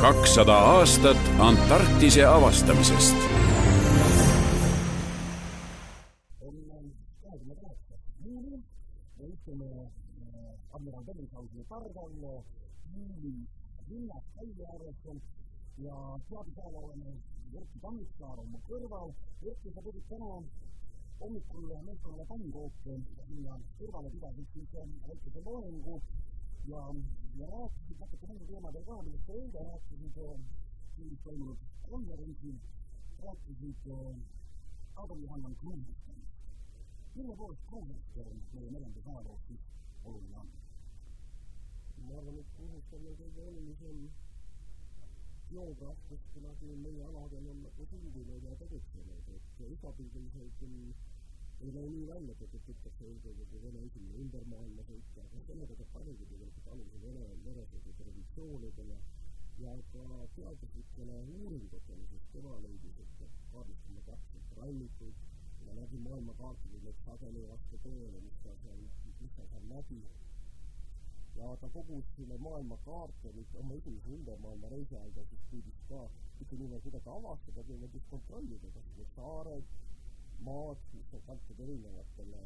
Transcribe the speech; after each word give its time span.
kakssada 0.00 0.56
aastat 0.74 1.20
Antarktise 1.38 2.24
avastamisest. 2.24 3.16
admiral 10.72 11.04
Bellingshausi 11.04 11.64
pardal 11.68 12.12
Viili 12.92 13.34
linnas 13.88 14.24
Kalli 14.34 14.64
ääres 14.72 14.96
ja 15.78 15.96
teadusajal 16.28 16.74
oleme 16.74 17.10
Erki 17.58 17.78
Tammiksaar 17.82 18.38
on 18.38 18.48
mu 18.52 18.60
kõrval. 18.68 19.12
Erki, 19.50 19.68
sa 19.74 19.82
pidid 19.84 20.06
täna 20.08 20.30
hommikul 21.20 21.68
meeskonnale 21.88 22.26
pannkooke 22.32 22.96
sinna 23.28 23.60
kõrvale 23.78 24.12
pidasid 24.16 24.48
siis 24.54 24.72
väikese 25.08 25.44
loengu 25.44 26.00
ja, 26.70 26.82
ja 27.38 27.46
rääkisid 27.50 27.98
natuke 28.00 28.26
nendel 28.26 28.46
teemadel 28.50 28.84
ka, 28.88 28.96
millest 29.02 29.26
sa 29.26 29.32
eile 29.42 29.60
rääkisid 29.68 30.18
Kiievis 30.94 31.22
toimunud 31.24 31.58
konverentsil, 31.88 32.56
rääkisid 33.24 33.88
Adam 35.02 35.22
Johannan 35.22 35.56
Kruusist. 35.60 36.08
mille 37.14 37.36
poolest 37.36 37.66
Kruusist 37.68 38.16
meie 38.54 38.70
merendusajaloos 38.70 39.40
siis 39.48 39.60
oluline 40.04 40.36
on? 40.42 40.50
ma 42.08 42.18
arvan, 42.18 42.38
et 42.42 42.52
Kruusist 42.56 42.94
on 42.98 43.06
kõige 43.22 43.46
olulisem 43.48 43.98
geograaf, 45.50 45.98
kes 46.08 46.26
kunagi 46.34 46.76
meie 46.84 47.02
aladel 47.10 47.48
on 47.52 47.62
nagu 47.66 47.86
sündinud 47.92 48.44
ja 48.48 48.56
tegutsenud, 48.62 49.32
et 49.36 49.64
isapildiliselt 49.72 50.60
küll 50.60 50.92
ei 51.60 51.72
näe 51.76 51.88
nii 51.92 52.04
välja, 52.08 52.34
et 52.44 52.54
ütleks 52.58 53.00
eelkõige 53.06 53.58
Vene 53.64 53.80
esimene 53.86 54.20
ümbermaailmasõit, 54.24 55.18
aga 55.22 55.40
sellega 55.48 55.74
ta 55.80 55.86
panigi 55.96 56.28
tegelikult 56.30 56.70
aluse 56.74 57.00
Vene 57.02 57.26
meresõidu 57.46 57.92
traditsioonidele. 57.98 58.96
Ja 59.60 59.74
ka 59.92 60.04
teaduslikele 60.36 61.18
uuringutele, 61.34 62.06
sest 62.12 62.30
tema 62.32 62.54
leidis, 62.64 63.02
et 63.04 63.10
peab 63.18 63.34
kaardistama 63.52 64.04
täpselt 64.06 64.54
rannikuid 64.60 65.20
ja 65.66 65.76
läbi 65.82 66.00
maailmakaartide 66.06 66.80
läks 66.86 67.04
sageli 67.10 67.44
vastu 67.50 67.80
tõele, 67.84 68.24
mis 68.24 68.40
ta 68.46 68.56
seal, 68.62 68.80
mis 69.20 69.36
ta 69.36 69.48
seal 69.52 69.68
nägi 69.74 70.00
ja 71.36 71.50
ta 71.60 71.68
kogus 71.76 72.08
selle 72.16 72.36
maailmakaarte 72.46 73.34
nüüd 73.36 73.52
oma 73.60 73.76
esimese 73.82 74.16
ümbermaailma 74.16 74.72
reisi 74.72 74.96
ajal 74.96 75.12
ta 75.18 75.28
siis 75.28 75.44
püüdis 75.52 75.84
ka 75.90 76.00
mitte 76.40 76.58
niivõrd 76.62 76.86
kuidagi 76.86 77.12
avastada, 77.18 77.64
kuivõrd 77.68 77.94
just 77.98 78.10
kontrollida, 78.14 78.72
kas 78.74 78.90
need 78.96 79.14
saared, 79.18 79.70
maad, 80.48 80.82
mis 80.96 81.14
on 81.16 81.22
kantud 81.28 81.62
erinevatele 81.66 82.42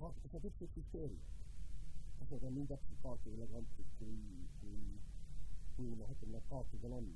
üldse 0.00 0.64
eksisteerivad. 0.64 1.38
kas 2.18 2.30
need 2.30 2.44
on 2.48 2.54
nii 2.54 2.68
täpselt 2.70 3.02
kaartidele 3.02 3.46
kantud, 3.52 3.90
kui, 3.98 4.14
kui, 4.60 4.78
kui 5.76 5.90
noh, 6.00 6.12
ütleme, 6.14 6.32
need 6.36 6.46
kaartidel 6.52 6.96
on. 6.98 7.10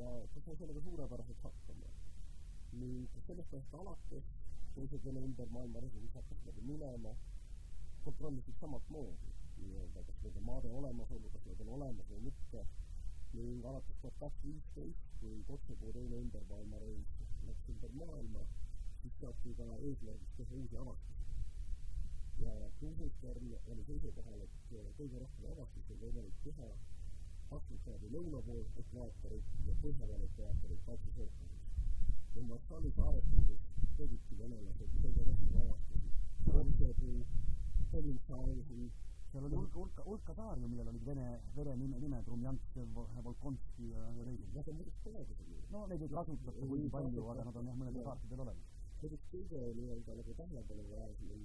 ja 0.00 0.10
ta 0.34 0.42
sai 0.44 0.56
sellega 0.60 0.82
suurepäraselt 0.86 1.42
hakkama. 1.46 1.90
ning 2.82 3.18
sellest 3.26 3.54
ajast 3.54 3.74
alates 3.80 4.30
teised 4.74 5.04
Vene 5.04 5.24
ümbermaailma 5.28 5.80
residendid 5.84 6.14
hakkasid 6.20 6.46
nagu 6.50 6.64
minema, 6.70 7.14
kontrollisid 8.04 8.58
samat 8.60 8.90
moodi 8.94 9.32
nii-öelda, 9.62 10.02
kas 10.08 10.20
nende 10.24 10.40
maade 10.50 10.68
olemasolu, 10.80 11.30
kas 11.34 11.46
need 11.48 11.62
on 11.64 11.72
olemas 11.78 12.10
või 12.12 12.20
mitte, 12.28 12.64
ning 13.38 13.66
alates 13.70 13.98
tuhat 14.02 14.20
kakssada 14.20 14.44
viisteist, 14.44 15.08
kui 15.20 15.42
Kotzebue 15.48 15.92
teine 15.96 16.20
ümbermaailmareis 16.24 17.16
läks 17.48 17.72
ümber 17.74 17.96
maailma, 18.02 18.44
siis 19.02 19.16
seati 19.20 19.54
ka 19.60 19.66
eesmärgiks 19.88 20.36
teha 20.36 20.60
uusi 20.60 20.76
avastusi. 20.82 21.26
ja 22.44 22.52
Kruusitern 22.78 23.50
oli 23.72 23.84
seisukohal, 23.90 24.46
et 24.46 24.54
kõige 24.98 25.24
rohkem 25.24 25.50
avastusi 25.52 25.92
on 25.96 26.00
võimalik 26.04 26.38
teha 26.44 26.70
Atlantide 27.56 28.08
lõuna 28.12 28.40
pool 28.46 28.64
ekvaatorit 28.82 29.52
ja 29.66 29.74
põhjapool 29.82 30.24
ekvaatorit 30.26 30.86
Vaikses 30.88 31.20
ookeanis. 31.24 31.68
ja 32.34 32.42
Marshali 32.48 32.90
saaretuses 32.96 33.62
tegidki 34.00 34.38
venelased 34.40 34.96
kõige 35.04 35.24
rohkem 35.28 35.60
avastusi. 35.62 36.10
Kotzebue, 36.48 37.24
Bellingshausen, 37.92 38.90
seal 39.32 39.46
oli 39.48 39.60
hulka, 39.60 39.78
hulka, 39.80 40.04
hulka 40.10 40.34
saari 40.40 40.68
millel 40.68 40.90
olid 40.92 41.08
vene, 41.08 41.26
vene 41.56 41.76
nime, 41.80 42.00
nimed, 42.04 42.28
Rumjantsev, 42.32 43.00
Volkonski 43.24 43.90
ja, 43.94 44.04
ja 44.18 44.28
teised. 44.28 44.54
jah, 44.54 44.68
on 44.68 44.78
muidugi 44.80 45.02
praegu 45.06 45.38
selline. 45.40 45.64
no 45.72 45.86
neid 45.86 46.04
ei 46.04 46.12
kasutata 46.14 46.68
kuigi 46.72 46.92
palju, 46.96 47.24
aga 47.32 47.48
nad 47.48 47.60
on 47.62 47.72
jah, 47.72 47.80
mõnedel 47.80 48.06
kaartidel 48.10 48.44
olemas. 48.46 48.77
Näiteks 49.02 49.28
kõige 49.32 49.60
nii-öelda 49.78 50.16
nagu 50.20 50.34
tähelepanu 50.40 50.86
väärsem 50.92 51.30
on, 51.36 51.44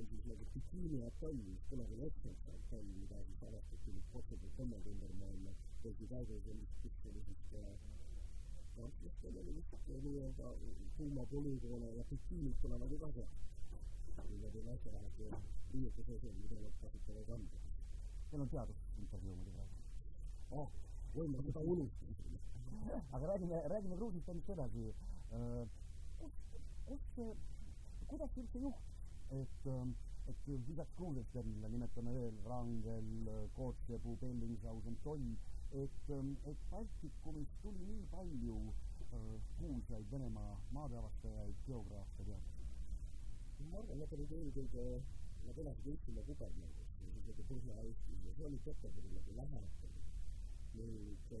on 0.00 0.08
siis 0.12 0.24
nagu 0.30 0.48
Bikini 0.54 1.02
atoll, 1.08 1.38
mis 1.50 1.68
kunagi 1.70 1.98
oli 1.98 2.08
Otsense 2.08 2.56
atoll, 2.56 2.88
mida 3.02 3.22
siis 3.28 3.44
avastati 3.48 3.94
nüüd 3.96 4.08
Kosovo 4.14 4.50
kolmanda 4.56 4.94
ümbermaailma 4.96 5.54
reisi 5.84 6.10
käigus 6.14 6.50
ja 6.50 6.58
mis, 6.58 6.74
kus 6.82 7.06
oli 7.12 7.24
siis 7.28 7.46
prantslastel 8.74 9.40
oli 9.44 9.56
vist 9.60 9.88
nii-öelda 9.88 10.52
tuumapolügoone 10.98 11.94
ja 11.98 12.04
bikiinid 12.10 12.60
tulevad 12.62 12.90
ju 12.90 12.98
ka 13.04 13.12
sealt 13.18 13.40
niimoodi 14.28 14.64
väikelahed 14.66 15.20
riiete 15.72 16.02
sees 16.06 16.24
on, 16.24 16.34
mida 16.42 16.60
nad 16.60 16.74
kasutavad 16.80 17.28
anda. 17.36 17.58
Teil 18.30 18.42
on 18.44 18.50
teadusintervjuu 18.54 19.36
muidu 19.36 19.52
praegu. 19.56 20.70
oi, 21.14 21.28
ma 21.28 21.42
seda 21.46 21.60
unustasin. 21.60 22.38
aga 23.12 23.26
räägime, 23.26 23.62
räägime 23.68 23.96
Kruusistannist 23.96 24.50
edasi. 24.50 24.94
kus, 26.18 26.51
kus, 26.88 27.08
kuidas 28.10 28.38
üldse 28.42 28.62
juhtus, 28.64 28.92
et, 29.40 29.68
et 30.32 30.48
lisaks 30.68 30.94
Kruusesternile 30.98 31.70
nimetame 31.72 32.14
veel 32.16 32.38
Rangel, 32.46 33.10
Kootsepu, 33.56 34.16
Bellingshausen, 34.20 34.98
Toll, 35.04 35.28
et, 35.82 36.10
et 36.50 36.64
Baltikumis 36.70 37.54
tuli 37.62 37.86
nii 37.90 38.08
palju 38.12 38.58
kuulsaid 39.58 40.10
Venemaa 40.10 40.52
maadeavastajaid, 40.76 41.56
geograafe, 41.66 42.24
teadlasi? 42.28 42.62
ma 43.70 43.78
arvan, 43.78 43.98
nad 44.02 44.14
olid 44.16 44.32
eelkõige, 44.38 44.86
nad 45.46 45.58
elasid 45.64 45.90
Eestimaa 45.92 46.24
kubernerus, 46.28 46.94
isegi 47.20 47.44
Põhja-Eestis 47.50 48.24
ja 48.26 48.32
see 48.38 48.48
oli 48.48 48.60
Peterburi 48.64 49.12
nagu 49.18 49.36
lähedal. 49.38 49.68
nüüd 50.72 51.34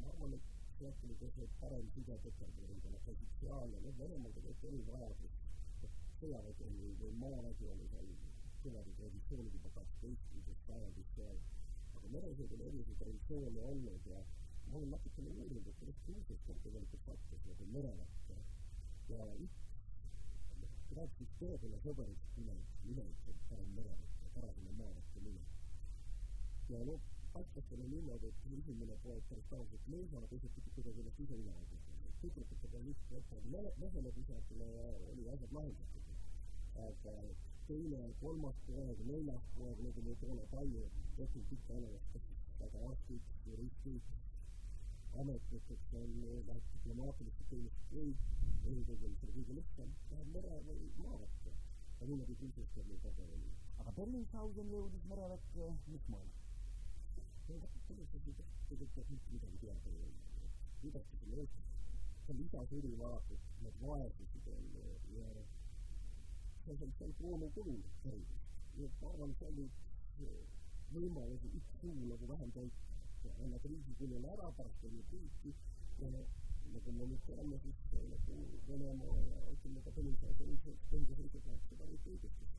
ma 0.00 0.10
arvan, 0.12 0.34
et 0.36 0.57
ka 0.78 1.28
see 1.34 1.48
parem 1.58 1.86
side 1.94 2.14
Peterburiga, 2.22 2.88
nad 2.94 3.02
käisid 3.02 3.30
seal 3.40 3.72
ja 3.74 3.78
noh, 3.82 3.94
Venemaal 3.98 4.32
tegelikult 4.36 4.66
oli 4.70 4.82
vajadus, 4.86 5.32
sõjavägi 6.20 6.66
oli 6.68 6.90
või 7.00 7.14
maavägi 7.22 7.70
oli 7.72 7.86
seal 7.94 8.12
kõvade 8.62 8.92
traditsioonid 9.00 9.56
juba 9.58 9.72
kaksteistkümnendast 9.78 10.70
sajandist 10.70 11.18
seal, 11.18 11.40
aga 11.98 12.12
meresõidul 12.14 12.62
oli 12.68 12.84
see 12.86 13.00
traditsioone 13.02 13.66
olnud 13.72 14.06
ja 14.12 14.22
ma 14.68 14.78
olen 14.78 14.94
natukene 14.94 15.34
uurinud, 15.34 15.66
et 15.66 15.82
kuidas 15.82 16.00
Kruusester 16.06 16.62
tegelikult 16.62 17.10
sattus 17.10 17.44
nagu 17.50 17.68
mereväkke 17.74 18.38
ja 19.10 19.28
üks 19.48 19.66
rääkis 20.94 21.36
perekonna 21.42 21.78
nimeks, 22.36 22.74
nimeks 22.86 23.28
on 23.32 23.44
parem 23.50 23.74
merevõtt 23.80 24.22
ja 24.22 24.34
parasime 24.38 24.78
maavõtte 24.78 25.26
nime. 25.26 25.46
ja 26.70 26.86
noh, 26.86 27.14
on 27.38 27.90
niimoodi, 27.90 28.26
et 28.26 28.54
esimene 28.58 28.94
poeg 29.02 29.26
päris 29.30 29.44
tavaliselt 29.50 29.84
mõisa, 29.92 30.20
teised 30.30 30.54
pidid 30.54 30.72
kuidagi 30.76 31.02
ennast 31.02 31.20
ise 31.24 31.36
üle 31.38 31.52
aidata. 31.54 31.98
tüdrukutega 32.22 32.78
lihtsalt 32.86 33.34
mehe, 33.52 33.70
mehele 33.82 34.12
visata 34.16 34.54
ja 34.60 34.70
oli 35.12 35.28
asjad 35.34 35.52
lahendatud. 35.56 36.08
aga 36.86 37.12
teine, 37.68 38.00
kolmas 38.22 38.58
poeg, 38.66 39.04
neljas 39.10 39.46
poeg, 39.58 39.82
neid 39.84 40.00
oli 40.02 40.16
toona 40.22 40.46
palju, 40.54 40.82
tehtud 41.20 41.46
pikka 41.50 41.78
elevust, 41.78 42.18
väga 42.62 42.82
arstid, 42.88 43.30
juristid, 43.46 44.10
ametnikud 45.22 45.94
on, 46.00 46.18
läheb 46.50 46.68
diplomaatilised 46.74 47.48
teenistused 47.52 47.94
või 47.94 48.10
eelkõige, 48.72 49.12
on 49.12 49.16
kõige 49.22 49.58
lihtsam, 49.60 49.94
läheb 50.10 50.34
mere 50.34 50.60
või 50.66 50.90
maaväkke. 51.04 51.54
ja 52.00 52.06
niimoodi 52.10 52.34
Kriisester 52.42 52.84
meil 52.90 53.00
taga 53.06 53.30
oli. 53.38 53.54
aga 53.78 53.96
Bellingshausen 54.02 54.74
jõudis 54.74 55.08
mereväkke 55.14 55.72
mis 55.94 56.12
moel? 56.14 56.37
Ei 57.48 58.34
tea, 58.36 58.46
tegelikult 58.68 59.10
mitte 59.10 59.32
midagi 59.32 59.58
teada 59.64 59.90
ei 59.90 60.00
olnud. 60.06 60.26
kuidagi 60.80 61.20
selle 61.20 61.36
Eestis, 61.42 61.70
seal 62.26 62.42
idasõdu 62.44 62.90
vaadates, 63.02 63.46
need 63.64 63.78
vaesused 63.84 64.50
on 64.54 64.66
ja 65.16 65.28
see 66.64 66.76
on 66.86 66.92
seal 66.98 67.14
kroonikulul 67.20 67.80
haridus. 68.04 68.44
nii 68.76 68.88
et 68.88 69.00
ma 69.02 69.12
arvan, 69.14 69.34
seal 69.40 69.56
nüüd 69.60 69.72
võimalusi 70.92 71.52
üks 71.60 71.80
suu 71.80 71.94
nagu 72.10 72.28
vähem 72.32 72.52
täita 72.58 73.32
annab 73.44 73.64
riigi 73.70 73.94
kulul 74.00 74.28
ära, 74.34 74.52
pärast 74.58 74.84
on 74.88 74.98
ju 74.98 75.04
kriisi 75.10 75.54
ja 76.02 76.10
nagu 76.74 76.92
me 76.98 77.06
nüüd 77.10 77.22
teame, 77.26 77.58
siis 77.64 77.78
nagu 78.12 78.38
Venemaa 78.68 79.20
ja 79.30 79.38
ütleme 79.54 79.84
ka 79.86 79.94
Venemaa 79.96 80.34
endas 80.98 81.22
riigid 81.24 81.48
seda 81.70 81.88
nüüd 81.92 82.10
õigustas. 82.12 82.52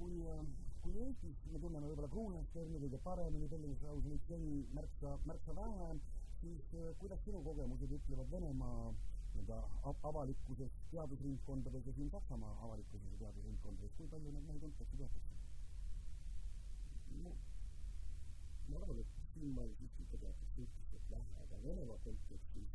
kui, 0.00 0.20
kui 0.84 0.96
Eestis 1.04 1.44
me 1.52 1.60
tunneme 1.62 1.90
võib-olla 1.90 2.10
Kruunasterni 2.14 2.80
kõige 2.82 3.00
paremini, 3.04 3.48
Bellingshausenit 3.52 4.26
seni 4.28 4.52
märksa, 4.76 5.14
märksa 5.28 5.54
vähem, 5.58 6.00
siis 6.40 6.74
kuidas 7.02 7.22
sinu 7.26 7.42
kogemused 7.46 7.94
ütlevad 7.98 8.32
Venemaa 8.34 8.90
nii-öelda 9.34 9.58
avalikkuses, 10.10 10.72
teadusringkondades 10.90 11.86
ja 11.86 11.96
siin 11.98 12.10
Saksamaa 12.14 12.54
avalikkuses 12.66 13.12
ja 13.14 13.22
teadusringkondades, 13.24 13.96
kui 13.98 14.10
palju 14.14 14.34
neid 14.34 14.48
mehi 14.48 14.64
tuntakse, 14.64 15.02
teatakse? 15.02 15.38
ma 18.70 18.78
arvan, 18.78 18.98
et 19.02 19.16
siin 19.34 19.54
ma 19.56 19.66
siiski 19.78 20.06
tegelikult 20.14 20.54
suhteliselt 20.56 21.10
vähe, 21.14 21.42
aga 21.44 21.62
Venemaa 21.64 21.98
kontekstis 22.04 22.70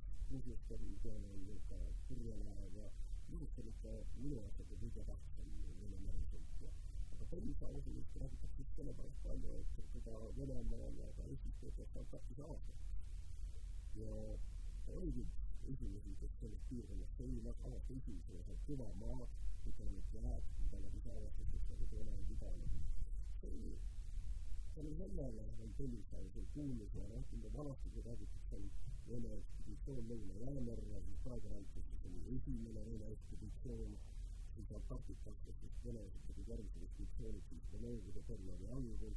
teema 1.05 1.27
on 1.33 1.39
niisugune 1.45 1.93
purjelaev 2.07 2.75
ja 2.79 2.87
ilmselt 3.33 3.67
ikka 3.71 3.91
minu 4.21 4.35
jaoks 4.39 4.59
on 4.61 4.67
kõige 4.71 5.03
tähtsam 5.09 5.49
Vene 5.81 5.97
meresõit 6.05 6.33
ja 6.33 6.44
aga 7.35 7.43
Põlisaausest 7.43 8.17
räägitakse 8.21 8.61
just 8.61 8.77
sellepärast 8.79 9.17
palju, 9.23 9.55
et 9.59 9.87
seda 9.93 10.11
Venemaal 10.37 10.93
ja 10.99 11.07
ka 11.17 11.23
Eestis 11.31 11.57
töötab 11.59 11.97
Antarktise 12.01 12.43
aastat 12.47 13.97
ja 13.99 14.13
oligi 14.95 15.25
esimesi, 15.73 16.13
kes 16.21 16.37
sellest 16.39 16.69
piirkonnast 16.69 17.19
sõimas, 17.19 17.59
avas 17.67 17.91
esimesena 17.97 18.45
seal 18.47 18.61
kõva 18.69 18.87
maad, 19.01 19.35
mida 19.65 19.89
need 19.91 20.15
jääd, 20.15 20.53
mida 20.61 20.81
nad 20.85 20.97
ise 21.01 21.11
avastasid, 21.17 21.67
nagu 21.73 21.89
Soome 21.91 22.15
ja 22.15 22.23
Ida-Nagu. 22.37 22.79
see 23.41 23.51
oli 23.51 23.75
tänu 24.75 24.95
sellele 25.01 25.45
on 25.63 25.75
Põlissaarel 25.81 26.49
kuulus 26.55 26.95
ja 26.95 27.07
noh, 27.11 27.27
kui 27.29 27.53
vanasti 27.59 27.95
kui 27.97 28.07
räägitakse 28.07 28.63
Vene 29.09 29.37
ekspeditsioon 29.41 30.07
Lõuna-Jäämerre, 30.09 31.03
siis 31.09 31.19
praegu 31.27 31.51
räägitakse, 31.51 31.99
see 32.01 32.13
oli 32.13 32.37
esimene 32.39 32.85
Vene 32.91 33.11
ekspeditsioon, 33.17 33.99
siis 34.55 34.73
Antarktikasse, 34.79 35.55
sest 35.61 35.85
venelased 35.87 36.27
tegid 36.29 36.51
järgmised 36.53 36.85
ekspeditsioonid 36.87 37.49
siis 37.51 37.71
Nõukogude 37.85 38.23
perioodi 38.29 38.69
algul 38.77 39.15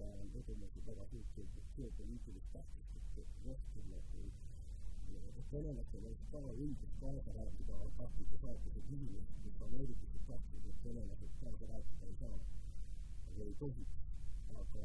ja 0.00 0.08
omasid 0.54 0.88
väga 0.90 1.06
suurt 1.10 1.40
geopoliitilist 1.76 2.52
tähtsust, 2.56 3.20
rohkem 3.46 3.90
nagu 3.96 4.26
venelastel 5.52 6.04
oleks 6.08 6.28
ka 6.32 6.40
õigus 6.52 6.92
kaasa 7.00 7.32
rääkida 7.38 7.80
Antarktika 7.86 8.38
saatuse 8.44 8.84
küsimustes, 8.88 9.42
kus 9.46 9.64
ameeriklased 9.68 10.22
tahtsid, 10.30 10.68
et 10.70 10.86
venelased 10.86 11.34
kaasa 11.42 11.68
rääkida 11.74 12.06
ei 12.12 12.16
saa. 12.22 12.38
aga 13.32 13.44
ei 13.48 13.54
tohiks 13.60 14.02
aga 14.60 14.84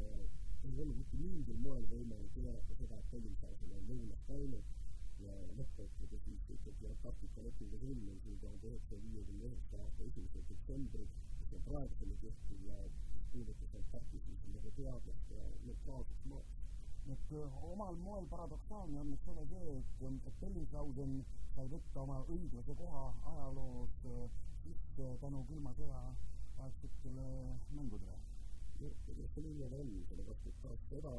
ei 0.66 0.80
olnud 0.82 0.96
mitte 1.00 1.16
mingil 1.22 1.58
moel 1.64 1.86
võimalik 1.92 2.36
näidata 2.44 2.76
seda, 2.80 2.98
et 3.00 3.10
Põlissaarel 3.12 3.74
on 3.78 3.88
lõunas 3.90 4.22
käinud 4.28 4.77
ja 5.24 5.34
lõppkokkuvõttes 5.58 6.22
siis 6.26 6.50
ikkagi 6.54 6.88
Antarktika 6.90 7.44
lepingu 7.46 7.80
sõlmimisel 7.82 8.38
tuhande 8.44 8.70
üheksasaja 8.70 9.02
viiekümne 9.04 9.50
üheksa 9.50 9.80
aasta 9.84 10.06
esimesel 10.10 10.46
detsembril, 10.50 11.08
mis 11.40 11.54
on 11.58 11.64
praeguseni 11.68 12.18
kehtiv 12.24 12.62
ja 12.68 12.78
mis 12.92 13.26
puudutas 13.32 13.76
Antarktist 13.80 14.48
nagu 14.54 14.72
teadlast 14.78 15.34
ja 15.36 15.50
neutraalset 15.66 16.30
maad 16.32 16.56
et 17.14 17.30
omal 17.72 17.96
moel 18.04 18.26
paradoksaalne 18.30 18.98
on 19.00 19.12
selle 19.24 19.44
see, 19.52 19.76
et, 19.78 20.02
et 20.28 20.40
Bellinghausen 20.42 21.14
sai 21.56 21.70
võtta 21.72 22.02
oma 22.04 22.18
õiglase 22.34 22.74
koha 22.80 23.04
ajaloos 23.32 23.94
sisse 24.64 25.12
tänu 25.22 25.44
külma 25.48 25.72
sõja 25.78 26.02
aegsetele 26.66 27.28
mängudele 27.78 28.18
selline 29.34 29.68
on, 29.72 30.02
sellepärast 30.08 30.46
et 30.50 30.58
pärast 30.62 30.92
seda, 30.92 31.12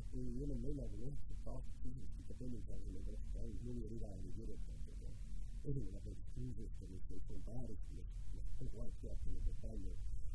et 0.00 0.06
kui 0.12 0.42
enam 0.46 0.64
neljakümne 0.66 1.10
üheksat 1.10 1.52
aastat 1.54 1.82
sisuliselt 1.82 2.24
ikka 2.24 2.40
Põlissaarele 2.40 3.04
kohta 3.10 3.44
ainult 3.44 3.68
mõni 3.68 3.92
rida 3.92 4.10
oli 4.18 4.32
kirjutatud 4.40 4.84
esimene 5.64 6.00
näiteks 6.04 6.24
Kuusjuhtumist, 6.34 7.10
mis 7.10 7.28
on 7.34 7.44
vääristamist, 7.46 8.16
noh, 8.36 8.48
kogu 8.58 8.80
aeg 8.84 8.96
teatanud 9.02 9.46
palju, 9.62 9.92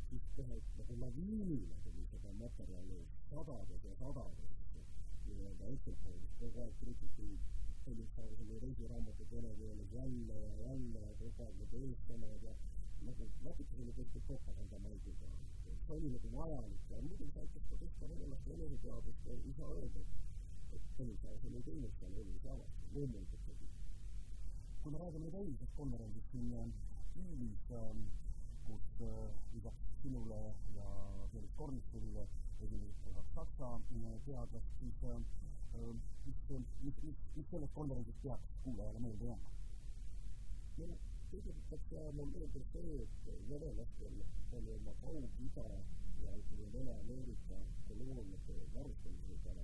siis 0.08 0.24
kohe 0.36 0.56
nagu 0.78 0.96
laviinina 1.02 1.76
tuli 1.84 2.06
seda 2.12 2.32
materjali 2.40 2.98
sadades 3.28 3.86
ja 3.88 3.94
sadades 4.00 4.56
nii-öelda 5.28 5.70
Excel-failis, 5.74 6.34
kogu 6.40 6.64
aeg 6.64 6.74
trükiti 6.82 7.28
Põlissaarele 7.84 8.58
reisiraamatut 8.64 9.36
vene 9.36 9.54
keeles 9.60 9.94
jälle 9.98 10.40
ja 10.46 10.52
jälle 10.64 11.06
ja 11.06 11.14
kogu 11.22 11.46
aeg 11.46 11.62
need 11.62 11.78
eestlased 11.84 12.48
ja 12.48 12.56
nagu 13.06 13.30
natuke 13.46 13.76
selline 13.76 13.96
tehtud 14.02 14.26
propagandamaidiga 14.32 15.30
see 15.90 15.96
oli 15.98 16.10
nagu 16.14 16.28
vajalik 16.38 16.82
ja 16.90 16.98
muidugi 17.02 17.32
see 17.34 17.42
aitab 17.42 17.64
ka 17.68 17.76
tõsta 17.82 18.08
venelaste 18.10 18.52
eneseteadvust 18.56 19.24
ja 19.26 19.34
ei 19.34 19.54
saa 19.58 19.70
öelda, 19.78 20.02
et, 20.76 20.84
Põlissaarel 20.98 21.56
ei 21.58 21.64
teinud 21.66 21.96
seal 21.98 22.12
olulisi 22.22 22.48
avastusi, 22.52 22.92
loomulikult 22.94 23.42
tegi. 23.48 23.66
kui 24.82 24.92
me 24.92 25.00
räägime 25.02 25.24
nüüd 25.24 25.38
eilsest 25.40 25.74
konverentsist 25.80 26.30
siin 26.30 26.72
Kiilis, 27.14 27.66
kus 28.68 28.86
lisaks 29.56 29.90
sinule 30.02 30.40
ja 30.76 30.86
Felix 31.32 31.58
Kornistile 31.58 32.26
esinesid 32.60 33.02
ka 33.04 33.10
kaks 33.16 33.34
Saksa 33.34 33.70
teadlast, 34.28 34.72
siis 34.78 35.04
mis, 36.26 36.40
mis, 36.86 37.02
mis, 37.02 37.28
mis 37.36 37.50
sellest 37.50 37.74
konverentsist 37.74 38.22
peaks 38.22 38.58
kuulajale 38.64 39.06
meelde 39.08 39.32
jääma? 39.32 39.56
Kõigepealt 41.30 41.66
peaks 41.70 41.92
jääma 41.94 42.24
meelde 42.32 42.60
see, 42.72 42.94
et 43.02 43.26
venelastel 43.48 44.16
oli 44.58 44.72
oma 44.76 44.94
Kaug-Ida 45.02 45.66
ja 46.24 46.32
ütleme, 46.40 46.66
Vene-Ameerika 46.72 47.58
kolooniate 47.88 48.56
varustamisega 48.74 49.54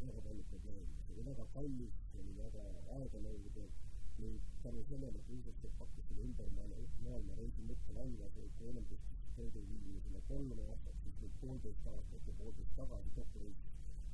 väga 0.00 0.20
palju 0.26 0.44
probleeme. 0.50 0.94
see 1.06 1.14
oli 1.14 1.24
väga 1.30 1.46
kallis, 1.54 1.94
see 2.10 2.20
oli 2.24 2.34
väga 2.40 2.64
aeganõudev 2.96 3.70
ning 4.18 4.40
tänu 4.62 4.84
sellele, 4.90 5.18
et 5.22 5.32
Iisrael 5.36 5.72
pakkus 5.78 6.04
selle 6.10 6.28
ümbermaailma 6.28 7.38
reisi 7.40 7.64
mõtte 7.70 7.96
välja, 8.00 8.28
see 8.36 8.52
teenindusest 8.60 9.26
toidu 9.38 9.64
viimisele 9.70 10.22
kolm 10.28 10.52
aastat, 10.68 11.02
siis 11.04 11.18
nüüd 11.22 11.40
poolteist 11.40 11.90
aastat 11.94 12.30
ja 12.30 12.38
poolteist 12.42 12.76
tagasi 12.80 13.14
kokku 13.18 13.46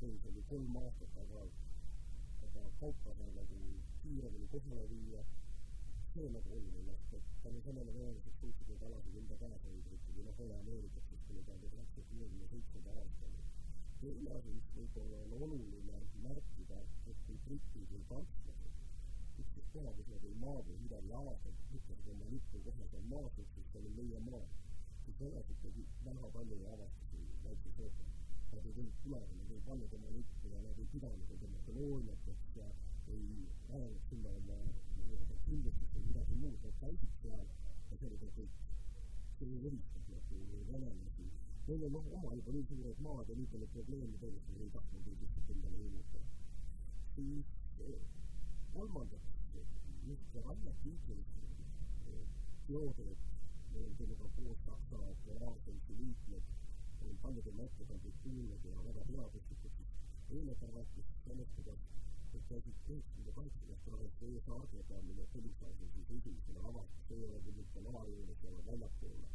reis 0.03 0.27
oli 0.31 0.43
kolm 0.55 0.83
aastat, 0.85 1.21
aga, 1.25 1.47
aga 2.49 2.69
kaupa 2.81 3.19
sai 3.19 3.31
nagu 3.41 3.63
nagu 6.13 6.51
oluline, 6.53 6.93
et 7.17 7.25
tänu 7.43 7.61
sellele 7.65 7.93
venelased 7.95 8.35
suutsid 8.41 8.69
neid 8.69 8.83
alasid 8.85 9.15
enda 9.17 9.37
käes 9.43 9.63
hoida 9.65 9.93
ikkagi 9.97 10.25
noh, 10.27 10.35
Põhja-Ameerikas, 10.41 11.07
kes 11.11 11.23
tuli 11.29 11.45
tuhande 11.47 11.71
üheksasaja 11.73 12.05
kuuekümne 12.09 12.49
seitsmenda 12.51 12.97
aastani. 13.03 13.41
teine 14.01 14.35
asi, 14.37 14.51
mis 14.57 14.69
võib-olla 14.77 15.21
on 15.25 15.33
oluline 15.47 16.01
märkida, 16.27 16.81
et 17.13 17.23
kui 17.27 17.39
britid 17.47 17.95
või 17.95 18.03
prantslased 18.11 19.41
ükskõik 19.41 19.71
koha, 19.73 19.95
kus 19.97 20.11
nad 20.13 20.27
ei 20.29 20.35
maadu 20.43 20.77
midagi 20.83 21.15
avada, 21.21 21.55
lükkasid 21.73 22.11
oma 22.15 22.29
lipu 22.35 22.61
kohe 22.67 22.89
seal 22.93 23.09
maa 23.15 23.33
suhtes, 23.37 23.71
see 23.73 23.81
oli 23.81 23.95
meie 24.01 24.21
maa, 24.27 24.45
siis 25.07 25.17
venelased 25.23 25.63
tegid 25.65 25.97
väga 26.11 26.33
palju 26.37 26.59
avastusi 26.75 27.23
väikses 27.47 27.81
ookeanis. 27.87 28.21
Nad 28.53 28.67
ei 28.69 28.77
teinud 28.77 29.01
kunagi, 29.07 29.41
nad 29.41 29.57
ei 29.57 29.65
pannud 29.71 29.97
oma 29.97 30.13
lippu 30.19 30.53
ja 30.53 30.61
nad 30.67 30.85
ei 30.85 30.91
pidanud 30.93 31.35
oma 31.49 31.65
kolooniateks 31.71 32.57
ja 32.61 32.69
ei 33.17 33.25
ajanud 33.73 34.05
sinna 34.11 34.37
oma 34.43 34.61
nii-öelda 34.99 35.41
midagi 35.49 35.82
muud, 36.43 36.65
käisid 36.81 37.15
seal 37.23 37.47
ja 37.91 37.97
ka 38.03 38.29
kõik. 38.37 38.61
see 39.39 39.59
eristab 39.69 40.09
nagu 40.15 40.41
venelasi. 40.71 41.27
Neil 41.67 41.85
on 41.89 41.97
oma 42.17 42.35
juba 42.39 42.53
nii 42.55 42.67
suured 42.71 43.01
maad 43.07 43.29
ja 43.31 43.35
nii 43.39 43.51
palju 43.53 43.69
probleeme 43.75 44.19
tegelikult, 44.23 44.49
nad 44.55 44.65
ei 44.65 44.73
tahtnud 44.77 45.07
neid 45.07 45.23
lihtsalt 45.23 45.53
endale 45.55 45.79
juurde. 45.85 46.21
siis 47.15 47.49
kolmandaks, 48.75 49.31
niisugune 50.07 50.45
Rainer 50.47 50.77
Kiikel 50.83 51.21
teooriat, 52.67 53.27
meil 53.73 53.87
on 53.89 53.97
sellega 53.99 54.31
koos 54.37 54.63
Saksa 54.67 55.01
Polarsensi 55.25 55.99
liikmed, 56.03 56.55
paljudel 57.23 57.65
ettekandeid 57.67 58.23
kuulnud 58.23 58.71
ja 58.71 58.87
väga 58.89 59.05
teaduslikult, 59.11 59.77
siis 59.79 60.39
eile 60.39 60.55
ta 60.61 60.71
rääkis 60.77 61.13
sellest, 61.27 61.55
kuidas 61.57 61.85
et 61.91 62.02
käisid 62.49 62.77
kaheksakümnendast 63.37 63.89
alates 63.89 64.15
teie 64.21 64.41
saarde 64.47 64.83
peal, 64.89 65.03
mille 65.09 65.25
Põlissaarel 65.33 65.91
siis 65.95 66.11
esimesena 66.17 66.65
avastas, 66.71 67.05
see 67.09 67.19
ei 67.19 67.25
ole 67.29 67.41
küll 67.45 67.59
mitte 67.59 67.83
maa 67.87 68.03
juures, 68.09 68.39
see 68.41 68.53
on 68.53 68.67
väljapoole. 68.67 69.29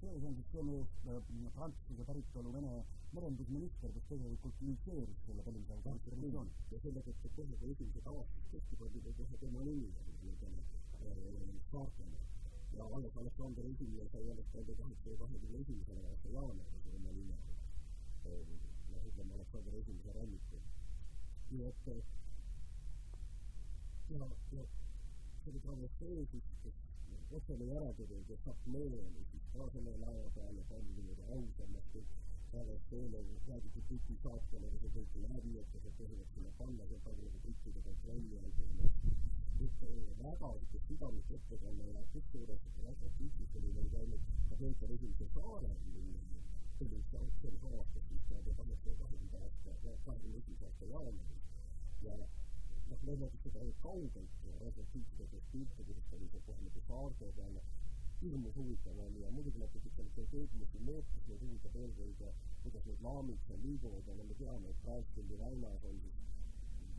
see 0.00 0.14
siis 0.38 0.48
selle 0.52 1.50
Prantsuse 1.56 2.06
päritolu 2.10 2.52
Vene 2.56 2.72
merendusminister, 3.12 3.92
kes 3.96 4.08
tegelikult 4.12 4.62
initsieeris 4.66 5.22
selle 5.26 5.46
Põlissaare 5.48 5.84
konstitutsiooni. 5.88 6.50
ja 6.72 6.80
selle 6.86 7.04
tõttu 7.08 7.32
kohe 7.36 7.60
ka 7.60 7.70
esimesed 7.74 8.10
avastuskeskkondid 8.14 9.06
ja 9.10 9.14
kohe 9.20 9.40
tema 9.44 9.64
nimi 9.68 9.92
nendele 10.22 10.64
saartele. 11.70 12.20
ja 12.78 12.84
alles 12.96 13.16
Aleksander 13.22 13.64
Esimene 13.72 14.08
sai 14.12 14.28
alles 14.34 14.52
tuhande 14.52 14.74
kaheksasaja 14.82 15.22
kahekümne 15.24 15.64
esimesel 15.64 16.04
aasta 16.10 16.36
jaanuaris 16.36 16.92
oma 16.94 17.12
nime. 17.18 17.38
noh, 18.90 19.06
ütleme 19.12 19.34
Aleksander 19.34 19.74
Esimese 19.82 20.12
rannikul 20.12 20.68
nii 21.50 21.66
et 21.66 22.19
ja, 24.10 24.26
ja 24.56 24.64
selle 25.44 25.60
travesteeris, 25.64 26.48
kes 26.62 26.78
otsene 27.38 27.66
järeltulija, 27.68 28.22
kes 28.28 28.48
apnee 28.52 28.88
oli 29.06 29.24
siis 29.30 29.44
ka 29.52 29.66
selle 29.74 29.92
laeva 30.02 30.30
peale 30.34 30.64
palju 30.70 30.94
niimoodi 30.96 31.26
ausamalt, 31.36 31.94
et 32.00 32.16
travesteele 32.50 33.20
räägiti 33.48 33.84
Briti 33.88 34.16
saatkonnale 34.22 34.80
see 34.82 34.90
kõik 34.96 35.14
läbi, 35.26 35.52
et 35.60 35.76
see 35.76 35.92
tohivad 36.00 36.34
sinna 36.34 36.50
panna, 36.58 36.88
see 36.90 36.98
on 37.12 37.20
nagu 37.22 37.42
brittide 37.44 37.84
kontrolli 37.86 38.40
all 38.40 38.56
põhimõtteliselt. 38.58 39.28
et 39.60 39.80
väga 40.24 40.50
niisugune 40.56 40.82
südamlik 40.88 41.30
ettekanne 41.38 41.88
ja 41.94 42.02
kusjuures 42.12 42.66
väga 42.88 43.14
tiitlis 43.18 43.56
oli 43.60 43.74
veel 43.78 43.90
käinud 43.94 44.28
Atlanta 44.56 44.92
esimese 44.96 45.30
saare 45.34 45.72
sellise 46.78 47.22
otsene 47.28 47.72
aastas, 47.78 48.10
mis 48.10 48.28
peab 48.28 48.52
kahekümne 48.58 48.98
kahekümnenda 49.04 49.46
aasta, 49.46 49.96
kahekümne 50.04 50.36
esimese 50.42 50.70
aasta 50.70 50.92
jaanuaris 50.94 51.50
ja 52.08 52.16
noh, 52.90 53.02
loomulikult 53.08 53.46
seda 53.46 53.64
ainult 53.64 53.82
kaugelt 53.86 54.46
retrospektiivsetest 54.46 55.50
pilte, 55.54 55.88
kuidas 55.90 56.14
oli 56.18 56.30
seal 56.34 56.46
kohe 56.48 56.68
nagu 56.68 56.84
saarte 56.88 57.32
peal, 57.40 57.60
hirmus 58.20 58.56
huvitav 58.60 58.98
on 59.06 59.14
ja 59.16 59.30
muidugi 59.34 59.60
nad 59.62 59.70
tegid 59.74 59.94
seal 59.96 60.08
strateegilisi 60.14 60.80
muutusi, 60.88 61.28
neid 61.28 61.44
huvitab 61.46 61.76
eelkõige 61.82 62.32
kuidas 62.62 62.84
need 62.88 63.04
laamid 63.06 63.46
seal 63.46 63.62
liiguvad, 63.66 64.08
aga 64.12 64.24
me 64.30 64.34
teame, 64.40 64.72
et 64.72 64.82
Brandstandi 64.84 65.38
väinas 65.42 65.86
on 65.90 66.02
siis 66.04 66.18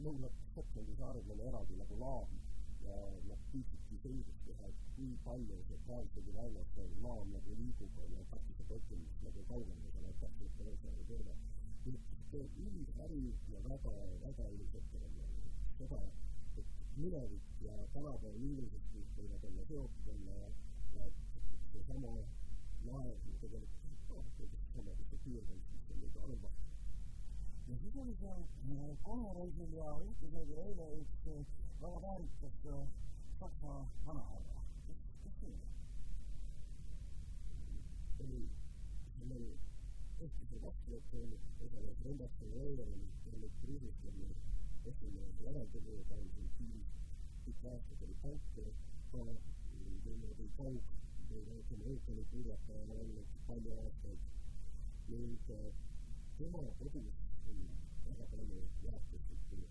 Lõuna-Šotlandi 0.05 0.95
saarel 0.97 1.33
on 1.35 1.43
eraldi 1.47 1.77
nagu 1.77 1.97
laam 2.01 2.31
ja 2.85 2.95
nad 3.27 3.43
püüdsidki 3.51 3.99
selgeks 4.05 4.41
teha, 4.47 4.69
et 4.71 4.79
kui 4.95 5.11
palju 5.27 5.59
see 5.67 5.81
Brandstandi 5.89 6.33
väinas 6.37 6.71
see 6.77 6.87
laam 7.05 7.35
nagu 7.35 7.57
liigub, 7.59 7.99
on 8.05 8.15
ju, 8.15 8.23
takistab 8.31 8.73
õppimist 8.79 9.27
nagu 9.27 9.45
kaugemale, 9.51 9.93
seal 9.97 10.09
on 10.09 10.17
täpselt 10.23 10.63
ühesõnaga 10.65 11.05
terve. 11.11 11.37
nii 11.85 11.99
et 11.99 12.09
see 12.31 12.47
üldäri 12.65 13.21
ja 13.53 13.61
väga, 13.67 13.93
väga 14.25 14.49
ilus 14.55 14.75
ettekanne, 14.81 15.20
et 15.81 16.65
minevik 16.95 17.61
ja 17.61 17.73
tänapäeva 17.93 18.35
inimesed 18.37 18.83
võivad 19.17 19.45
olla 19.49 19.63
seotud 19.69 20.09
olla 20.13 20.35
ja, 20.41 20.49
ja 20.97 21.07
seesama 21.71 22.11
laev 22.85 23.23
tegelikult 23.41 23.81
sama 24.73 24.93
kui 24.97 25.07
see 25.09 25.21
piirkond, 25.23 25.63
mis 25.73 25.89
on 25.93 26.03
nüüd 26.03 26.43
vastu. 26.43 26.67
ja 27.69 27.77
siis 27.81 27.97
oli 28.03 28.15
seal 28.19 28.93
konverentsil 29.07 29.73
ja 29.79 29.87
juhtis 30.03 30.37
oli 30.43 30.59
eile 30.65 30.87
üks 30.99 31.25
väga 31.81 32.01
väärikas 32.05 32.61
saksa 33.39 33.73
vanahärra. 34.05 34.63
kes, 34.85 35.03
kes 35.23 35.39
see 35.39 35.51
oli? 35.55 35.67
oli, 38.27 38.45
seal 39.17 39.35
oli 39.39 39.51
eestlase 40.21 40.63
vastuvõtt 40.67 41.19
oli, 41.23 41.43
osales 41.67 42.05
Rendaste 42.05 42.53
Veerel, 42.55 42.95
oli 43.33 43.51
Kriisisteni 44.81 45.13
esimene 45.13 45.43
järeltulija, 45.45 46.03
ta 46.09 46.15
oli 46.15 46.29
siin 46.35 46.49
Kiilis 46.57 46.87
pikka 47.45 47.71
aastat 47.71 48.01
oli 48.05 48.15
pankur, 48.21 48.69
niimoodi 50.05 50.47
kaug- 50.57 50.87
või 51.29 51.41
ütleme, 51.57 51.83
ookeanipuurjataja 51.91 52.95
olnud 52.95 53.35
palju 53.49 53.75
aastaid 53.81 54.21
ning 55.11 55.51
tema 56.39 56.63
kodus 56.79 57.19
oli 57.51 57.67
väga 58.07 58.25
palju 58.31 58.61
väärtuslikku 58.83 59.61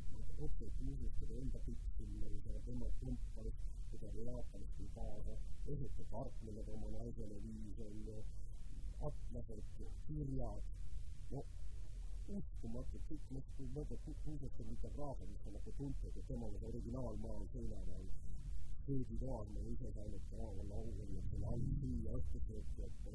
otsepuuslikku 0.47 1.33
enda 1.41 1.59
piksimine, 1.67 2.31
tema 2.67 2.91
kompass, 3.01 3.57
mida 3.93 4.13
ta 4.13 4.27
Jaapanist 4.29 4.77
tõi 4.79 4.91
kaasa, 4.95 5.39
esitab 5.75 6.13
park, 6.13 6.43
millega 6.47 6.77
oma 6.79 6.93
naisele 6.99 7.43
viis, 7.49 7.83
on 7.89 7.99
ju, 8.07 8.21
atlased, 9.11 9.75
kirjad, 10.07 10.71
no 11.35 11.45
uskumatult, 12.39 13.07
kõik 13.09 13.31
nagu 13.37 13.67
mõtled 13.77 14.05
puusete 14.25 14.67
litograafe, 14.69 15.27
mis 15.31 15.47
on 15.49 15.57
nagu 15.59 15.73
tuntud 15.79 16.19
ja 16.21 16.23
temal 16.29 16.55
on 16.59 16.69
originaalmaal 16.71 17.47
seina 17.55 17.81
peal. 17.89 18.07
söögitoas 18.85 19.51
ma 19.55 19.61
ise 19.71 19.91
saanud 19.97 20.23
ka 20.31 20.37
olla 20.45 20.77
auväärne 20.83 21.21
selle 21.31 21.47
all 21.55 21.67
süüa 21.81 22.15
õhtusööki, 22.21 22.87
et 22.87 23.11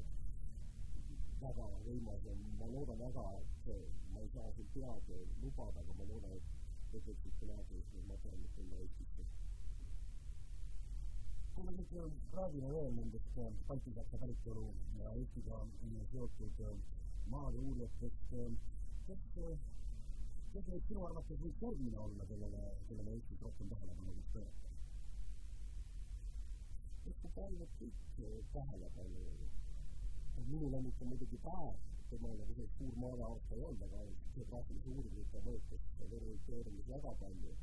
väga 1.42 1.66
võimas 1.88 2.28
ja 2.28 2.36
ma 2.60 2.68
loodan 2.74 3.02
väga, 3.06 3.26
et 3.40 3.72
ma 4.14 4.22
ei 4.22 4.30
saa 4.36 4.52
siin 4.58 4.70
pead 4.76 5.10
lubada, 5.42 5.82
aga 5.84 5.98
ma 6.00 6.08
loodan, 6.12 6.38
et 6.38 6.54
tegelikult 6.94 7.40
kunagi 7.40 7.82
need 7.82 8.08
materjalid 8.12 8.54
tulla 8.60 8.84
Eestisse. 8.84 9.26
kui 11.56 11.64
me 11.66 11.72
nüüd 11.72 11.92
räägime 12.38 12.70
veel 12.76 12.96
nendest 13.00 13.38
baltisaksa 13.68 14.18
päritolu 14.24 14.66
ja 15.00 15.14
Eestiga 15.20 15.60
seotud 16.12 16.64
maade 17.34 17.58
uurijatest, 17.58 18.34
kes, 19.08 19.26
neid 20.70 20.88
sinu 20.88 21.06
arvates 21.10 21.44
võiks 21.44 21.66
järgmine 21.68 22.00
olla, 22.08 22.30
kellele, 22.32 22.64
kellele 22.90 23.18
Eestis 23.18 23.44
rohkem 23.48 23.74
tähelepanu 23.74 24.16
võiks 24.20 24.32
pöörata? 24.38 24.74
eks 27.06 27.22
see 27.22 27.36
paljud 27.36 27.78
kõik 27.80 28.48
tähelepanu 28.54 29.26
minu 30.44 30.70
lemmik 30.70 31.02
on 31.02 31.08
muidugi 31.12 31.38
päev, 31.44 31.78
tema 32.10 32.32
nagu 32.40 32.56
see 32.58 32.68
suur 32.78 32.98
maailmaaasta 33.04 33.56
ei 33.56 33.64
olnud, 33.68 33.84
aga 33.88 34.02
geograafilise 34.36 34.92
uuringute 34.94 35.42
mõõtes 35.46 35.86
orienteerumis 36.06 36.90
väga 36.92 37.14
palju. 37.22 37.54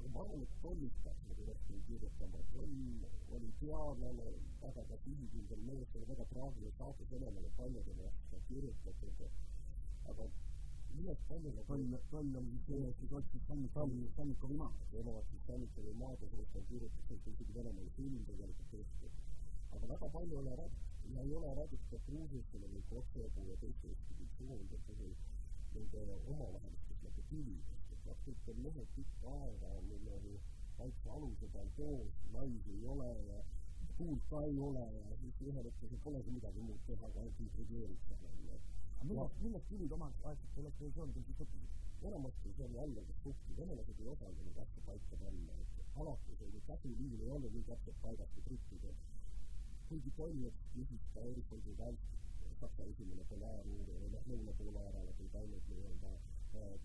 aga 0.00 0.10
ma 0.14 0.20
arvan, 0.24 0.42
et 0.46 0.52
Tollis 0.62 0.94
peaks 1.04 1.24
nagu 1.28 1.46
rohkem 1.48 1.80
kirjutama, 1.88 2.42
Toll 2.52 2.76
oli 3.38 3.50
teadlane, 3.60 4.28
väga 4.62 4.84
ka 4.90 4.98
sihikindel 5.04 5.64
mees, 5.70 5.96
oli 5.96 6.08
väga 6.12 6.26
traagiline 6.32 6.72
saatus 6.78 7.10
Venemaale 7.12 7.50
paljudele 7.58 8.12
kirjutatud, 8.48 9.24
aga 10.12 10.28
millest 10.96 11.22
paljudele 11.28 11.64
Toll, 11.68 11.96
Toll 12.10 12.36
oli 12.40 12.60
see, 12.66 12.92
kes 13.00 13.12
otsis 13.18 13.42
Sannikovi, 13.48 13.98
Sannikovi 14.16 14.56
maad, 14.62 14.78
nemad 14.92 15.26
siis 15.30 15.42
Sannikovi 15.48 15.92
maade 16.02 16.30
kohta 16.34 16.62
kirjutasid 16.68 17.28
isegi 17.32 17.54
Venemaal 17.58 17.90
film 17.96 18.22
tegelikult 18.30 18.70
tehtud. 18.76 19.18
aga 19.74 19.88
väga 19.92 20.08
palju 20.14 20.32
ei 20.36 20.40
ole 20.42 20.56
räägitud 20.60 21.14
ja 21.14 21.20
ei 21.26 21.34
ole 21.40 21.50
räägitud 21.58 22.00
Gruusiastele 22.06 22.70
või 22.72 22.82
Kosovo 22.90 23.44
ja 23.50 23.56
teiste 23.62 23.92
ekspeditsioonide 23.94 24.78
puhul 24.86 25.12
nende 25.74 26.00
omavahelistest 26.32 27.04
nagu 27.06 27.22
tülidest, 27.30 27.92
et 27.94 28.24
kõik 28.26 28.50
on 28.52 28.60
mehed 28.66 28.88
pikka 28.96 29.34
aega 29.44 29.70
niimoodi 29.90 30.34
väikse 30.80 31.10
aluse 31.16 31.50
peal 31.54 31.70
koos, 31.76 32.20
naisi 32.34 32.76
ei 32.78 32.84
ole 32.94 33.10
ja 33.30 33.38
tuult 33.96 34.28
ka 34.30 34.42
ei 34.48 34.58
ole 34.68 34.84
ja 34.96 35.16
siis 35.22 35.40
ühel 35.46 35.64
hetkel 35.70 36.02
polegi 36.04 36.36
midagi 36.36 36.66
muud 36.68 36.84
teha, 36.90 37.10
kui 37.14 37.22
ainult 37.22 37.40
intrigeerida 37.46 38.20
seal 38.20 38.30
on. 38.34 38.46
aga 38.54 38.69
millest, 39.08 39.40
millest 39.44 39.70
tülid 39.72 39.96
omaaegsetel 39.98 40.68
ekspeditsioonidel 40.72 41.24
siis 41.28 41.40
tekkisid? 41.42 41.78
enamasti 42.10 42.52
see 42.56 42.64
oli 42.64 42.76
jällegi 42.80 43.14
suhtlus, 43.22 43.56
venelased 43.56 43.98
ei 44.00 44.12
osanud 44.14 44.60
asju 44.64 44.84
paika 44.86 45.16
panna, 45.22 45.56
et 45.62 45.98
alati 46.04 46.36
see 46.42 46.62
käsuliin 46.68 47.24
ei 47.24 47.32
olnud 47.38 47.56
nii 47.56 47.66
täpselt 47.72 47.98
paigas 48.04 48.30
kui 48.36 48.46
trükkidel 48.46 48.96
kuigi 49.90 50.10
toimub 50.16 50.58
niisugust 50.74 51.14
ka 51.14 51.22
Euroopa 51.28 51.56
välk, 51.78 52.02
Saksa 52.60 52.84
esimene 52.90 53.24
polaaruurija 53.30 54.02
või 54.02 54.10
noh, 54.12 54.26
lõuna 54.30 54.52
poolaärale 54.58 55.14
tuli 55.18 55.30
ainult 55.40 55.70
nii-öelda 55.70 56.10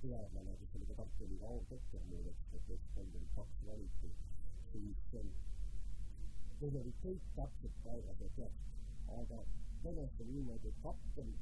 teadlane, 0.02 0.56
kes 0.62 0.74
oli 0.80 0.88
ka 0.90 0.96
Tartu 1.00 1.28
Ülikooli 1.28 1.58
audoktor 1.58 2.08
muideks, 2.10 2.48
et 2.60 2.88
kolmkümmend 2.96 3.36
kaks 3.36 3.60
valiti, 3.68 4.10
siis 4.72 5.04
need 6.62 6.80
olid 6.82 6.98
kõik 7.04 7.30
täpselt 7.38 7.78
paigas 7.86 8.26
ja 8.26 8.32
teadsid. 8.40 8.74
aga 9.20 9.44
sellest 9.86 10.22
on 10.26 10.32
niimoodi, 10.34 10.72
et 10.74 10.80
kapten, 10.84 11.34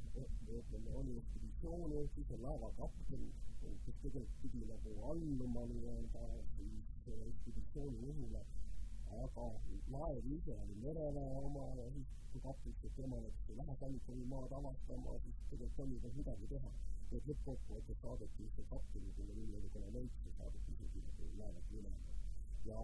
ütleme, 0.58 0.96
oli 1.02 1.16
ekspeditsiooni 1.20 2.00
Eestis 2.02 2.34
ja 2.34 2.40
laeva 2.42 2.72
kapten, 2.80 3.24
kes 3.60 4.02
tegelikult 4.02 4.42
pidi 4.42 4.66
nagu 4.72 4.98
alluma 5.12 5.64
nii-öelda 5.72 6.26
siis 6.58 7.08
ekspeditsiooni 7.14 8.06
juhile 8.08 8.44
aga 9.22 9.46
laev 9.94 10.26
ise 10.36 10.54
oli 10.62 10.74
mereväe 10.82 11.36
oma 11.46 11.64
ja 11.78 11.86
siis, 11.94 12.10
kui 12.32 12.40
kapten 12.46 12.72
ütles 12.74 12.94
temale, 12.98 13.28
et 13.30 13.50
ei 13.50 13.56
lähe 13.60 13.76
Sannikovi 13.80 14.24
maad 14.32 14.52
avastama, 14.58 15.16
siis 15.24 15.40
tegelikult 15.50 15.82
oli 15.86 16.00
tal 16.04 16.14
midagi 16.18 16.50
teha. 16.52 16.72
nii 17.10 17.18
et 17.20 17.26
lõppkokkuvõttes 17.30 17.98
saadeti 18.02 18.46
see 18.56 18.64
kapten, 18.70 19.10
kelle 19.16 19.34
nimi 19.38 19.58
oli 19.58 19.70
Kolomeitš, 19.74 20.30
saadeti 20.38 20.76
isegi 20.76 21.02
nagu 21.08 21.28
laevalt 21.40 21.74
minema. 21.76 22.16
ja 22.70 22.78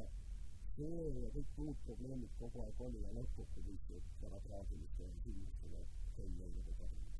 see 0.80 1.30
kõik 1.34 1.56
muud 1.60 1.80
probleemid 1.86 2.36
kogu 2.40 2.62
aeg 2.64 2.82
oli 2.86 3.00
ja 3.04 3.10
lõppkokku 3.16 3.64
viisid 3.66 4.12
väga 4.22 4.38
traagiliste 4.46 5.08
sündmustele 5.24 5.82
Tolli 6.16 6.46
nagu 6.56 6.74
kadunud. 6.78 7.18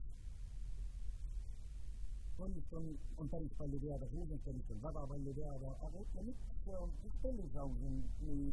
Tollist 2.39 2.73
on, 2.79 2.87
on 3.21 3.29
päris 3.33 3.57
palju 3.59 3.81
teada, 3.85 4.09
Kruusensteinist 4.13 4.71
on 4.75 4.81
väga 4.85 5.03
palju 5.13 5.35
teada, 5.37 5.73
aga 5.89 6.05
ütle, 6.05 6.25
miks, 6.29 6.47
miks 7.05 7.19
Tollisausen 7.25 7.99
nii 8.29 8.47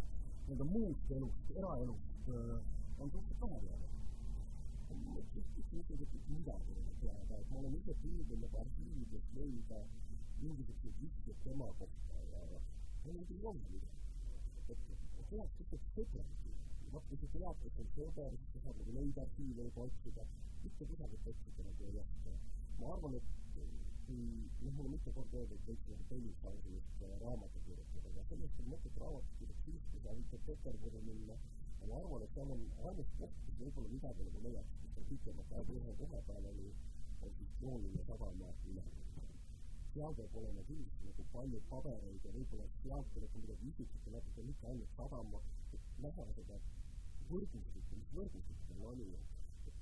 nii-öelda 0.47 0.67
muust 0.73 1.11
elust, 1.11 1.53
eraelust 1.61 2.29
on 2.33 3.11
suhteliselt 3.11 3.41
vähe 3.41 3.59
teada. 3.63 3.93
ma 4.97 5.19
ütleksin 5.19 5.79
ikkagi, 5.79 6.03
et 6.03 6.29
midagi 6.31 6.71
ei 6.73 6.81
ole 6.81 6.93
teada, 7.01 7.39
et 7.39 7.49
ma 7.51 7.59
olen 7.59 7.75
ise 7.79 7.95
püüdnud 8.03 8.43
nagu 8.43 8.59
arhiividest 8.61 9.33
leida 9.39 9.81
mingisuguseid 10.41 11.01
vihjeid 11.01 11.41
tema 11.43 11.67
kohta 11.79 12.23
ja 12.31 12.43
mul 13.05 13.23
ei 13.35 13.45
olnud 13.51 13.71
midagi. 13.75 14.06
Et 14.75 15.27
tehakse 15.31 15.63
lihtsalt 15.63 15.89
sõbragi. 15.95 16.53
noh, 16.91 17.03
kui 17.07 17.17
sa 17.21 17.27
tead, 17.33 17.57
kes 17.63 17.79
on 17.83 17.89
sõber, 17.95 18.37
siis 18.41 18.53
sa 18.53 18.59
saad 18.65 18.77
nagu 18.81 18.93
neid 18.97 19.17
arhiive 19.23 19.67
juba 19.67 19.87
otsida, 19.89 20.23
mitte 20.63 20.87
kusagilt 20.91 21.27
otsida 21.33 21.67
nagu 21.69 21.89
ei 21.89 21.97
jätka. 21.99 22.35
ma 22.79 22.93
arvan, 22.93 23.17
et 23.19 23.27
kui 24.07 24.17
noh, 24.63 24.73
mul 24.75 24.85
on 24.87 24.93
mitu 24.95 25.11
korda 25.17 25.39
öeldud, 25.41 25.57
et 25.59 25.67
võiks 25.69 25.89
nagu 25.91 26.05
Tellisausist 26.11 27.01
raamatu 27.23 27.63
kirjutada, 27.65 28.11
aga 28.13 28.23
sellest 28.29 28.61
on 28.63 28.69
mõtet 28.73 28.99
raamatut 29.03 29.33
kirjutada 29.39 29.65
siis, 29.67 29.87
kui 29.91 30.03
sa 30.03 30.13
üritad 30.15 30.45
Peterburi 30.47 31.01
minna. 31.09 31.35
ja 31.79 31.87
ma 31.89 31.99
arvan, 31.99 32.23
et 32.25 32.37
seal 32.37 32.53
on 32.55 32.63
ainus 32.89 33.11
koht, 33.19 33.41
kus 33.45 33.59
võib-olla 33.63 33.91
midagi 33.95 34.29
nagu 34.29 34.45
leiaks, 34.45 34.77
kus 34.83 35.01
on 35.01 35.09
pikemat 35.11 35.51
aega 35.59 35.75
ühe 35.81 35.97
koha 35.99 36.21
peal 36.29 36.49
oli, 36.53 36.69
on 37.21 37.35
siis 37.39 37.59
Jooline 37.61 38.07
sadama 38.07 38.53
üleval. 38.71 39.26
Seal 39.97 40.13
peab 40.17 40.35
olema 40.39 40.63
kindlasti 40.69 41.05
nagu 41.09 41.23
palju 41.33 41.59
pabereid 41.69 42.25
ja 42.27 42.31
võib-olla 42.35 42.65
sealt 42.81 43.07
tuleb 43.13 43.31
ka 43.33 43.39
midagi 43.43 43.69
isiklikku 43.71 44.11
natuke, 44.13 44.43
mitte 44.49 44.67
ainult 44.71 44.91
sadama, 44.97 45.39
et 45.73 45.87
näha 46.05 46.25
seda 46.37 46.57
võrgustikku, 47.31 47.97
mis 48.01 48.11
võrgustik 48.17 48.59
seal 48.67 48.83
oli 48.91 49.07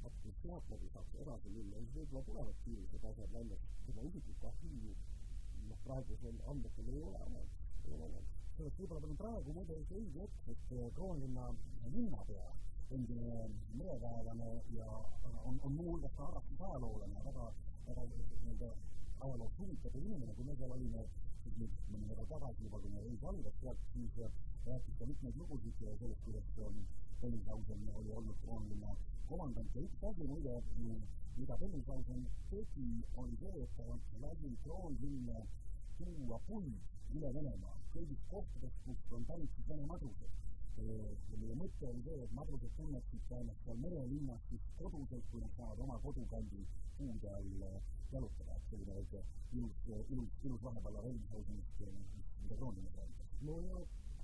vot 0.05 0.15
kus 0.24 0.39
sealt 0.43 0.72
nagu 0.72 0.91
saaks 0.93 1.19
edasi 1.25 1.51
minna, 1.57 1.81
siis 1.81 1.98
võib-olla 1.98 2.24
tulevad 2.29 2.63
piirised 2.63 3.10
asjad 3.12 3.36
välja, 3.36 3.60
tema 3.89 4.07
isiklikku 4.12 4.50
arhiivi 4.51 4.95
noh, 5.67 5.84
praegusel 5.89 6.39
andmetel 6.53 6.93
ei 6.93 7.01
ole 7.01 7.12
olemas, 7.12 7.60
ei 7.84 7.93
ole 7.98 8.07
olemas. 8.07 8.34
sellest 8.55 8.81
võib-olla 8.81 9.12
on 9.12 9.22
praegu 9.25 9.60
muide 9.60 9.81
üks 9.84 9.95
õige 10.00 10.24
hetk, 10.24 10.50
et 10.55 10.75
Kroonlinna 10.95 11.51
linnapea, 11.98 12.50
endine 12.95 13.38
mereväelane 13.81 14.51
ja 14.79 14.89
on, 15.43 15.60
on 15.60 15.72
muuhulgas 15.75 16.15
ka 16.15 16.29
harrastusajaloolane, 16.29 17.24
väga 17.31 17.51
väga 17.86 18.03
nii-öelda 18.10 18.69
ajaloos 19.19 19.57
huvitatud 19.60 20.05
inimene, 20.07 20.34
kui 20.38 20.45
me 20.48 20.55
seal 20.60 20.72
olime, 20.75 21.03
siis 21.43 21.57
nüüd 21.62 21.74
mõni 21.93 22.07
nädal 22.12 22.27
tagasi 22.31 22.65
juba, 22.67 22.79
kui 22.84 22.93
meie 22.93 23.03
reis 23.07 23.25
algas 23.31 23.60
sealt, 23.62 23.84
siis 23.93 24.19
rääkis 24.65 24.98
ta 25.00 25.10
mitmeid 25.12 25.38
lugusid 25.41 25.81
sellest, 25.81 26.24
kuidas 26.25 26.48
Bellingshausen 27.22 27.86
oli 28.00 28.12
olnud 28.19 28.39
krooniline 28.43 28.95
komandant. 29.29 29.75
Ja 29.75 29.84
üks 29.88 30.03
asi 30.10 30.27
muide, 30.31 30.55
mida 31.38 31.57
Bellingshausen 31.62 32.25
tegi, 32.50 32.88
oli 33.24 33.38
see, 33.43 33.63
et 33.63 33.77
ta 33.77 34.00
lasi 34.24 34.55
kroonlinna 34.63 35.45
tuua 36.00 36.41
puid 36.50 37.15
üle 37.15 37.34
Venemaa. 37.38 37.77
Kõigist 37.95 38.27
kohtadest, 38.34 38.81
kust 38.88 39.15
on 39.15 39.29
pärit 39.29 39.55
siis 39.55 39.69
Vene 39.72 39.88
madrused 39.93 40.41
ja 40.84 41.38
meie 41.39 41.55
mõte 41.55 41.88
oli 41.88 42.01
see, 42.03 42.15
et 42.24 42.31
madrused 42.36 42.72
tunneksid 42.77 43.29
ennast 43.38 43.62
seal 43.67 43.77
merelinnas 43.84 44.41
siis 44.50 44.65
koduselt, 44.79 45.29
kui 45.31 45.43
nad 45.43 45.53
saavad 45.60 45.84
oma 45.86 46.00
kodukandi 46.03 46.65
puude 46.98 47.29
all 47.38 47.63
jalutada, 48.12 48.55
et 48.55 48.69
selline 48.69 48.93
väike 49.00 49.21
ilus, 49.57 49.77
ilus, 50.13 50.31
ilus 50.47 50.62
vahepeal 50.67 50.97
Bellingshausenist, 51.05 51.83
mida 52.41 52.55
kroonlinnas 52.59 52.95
räägib. 53.00 53.38
no 53.47 53.59
ja 53.67 53.77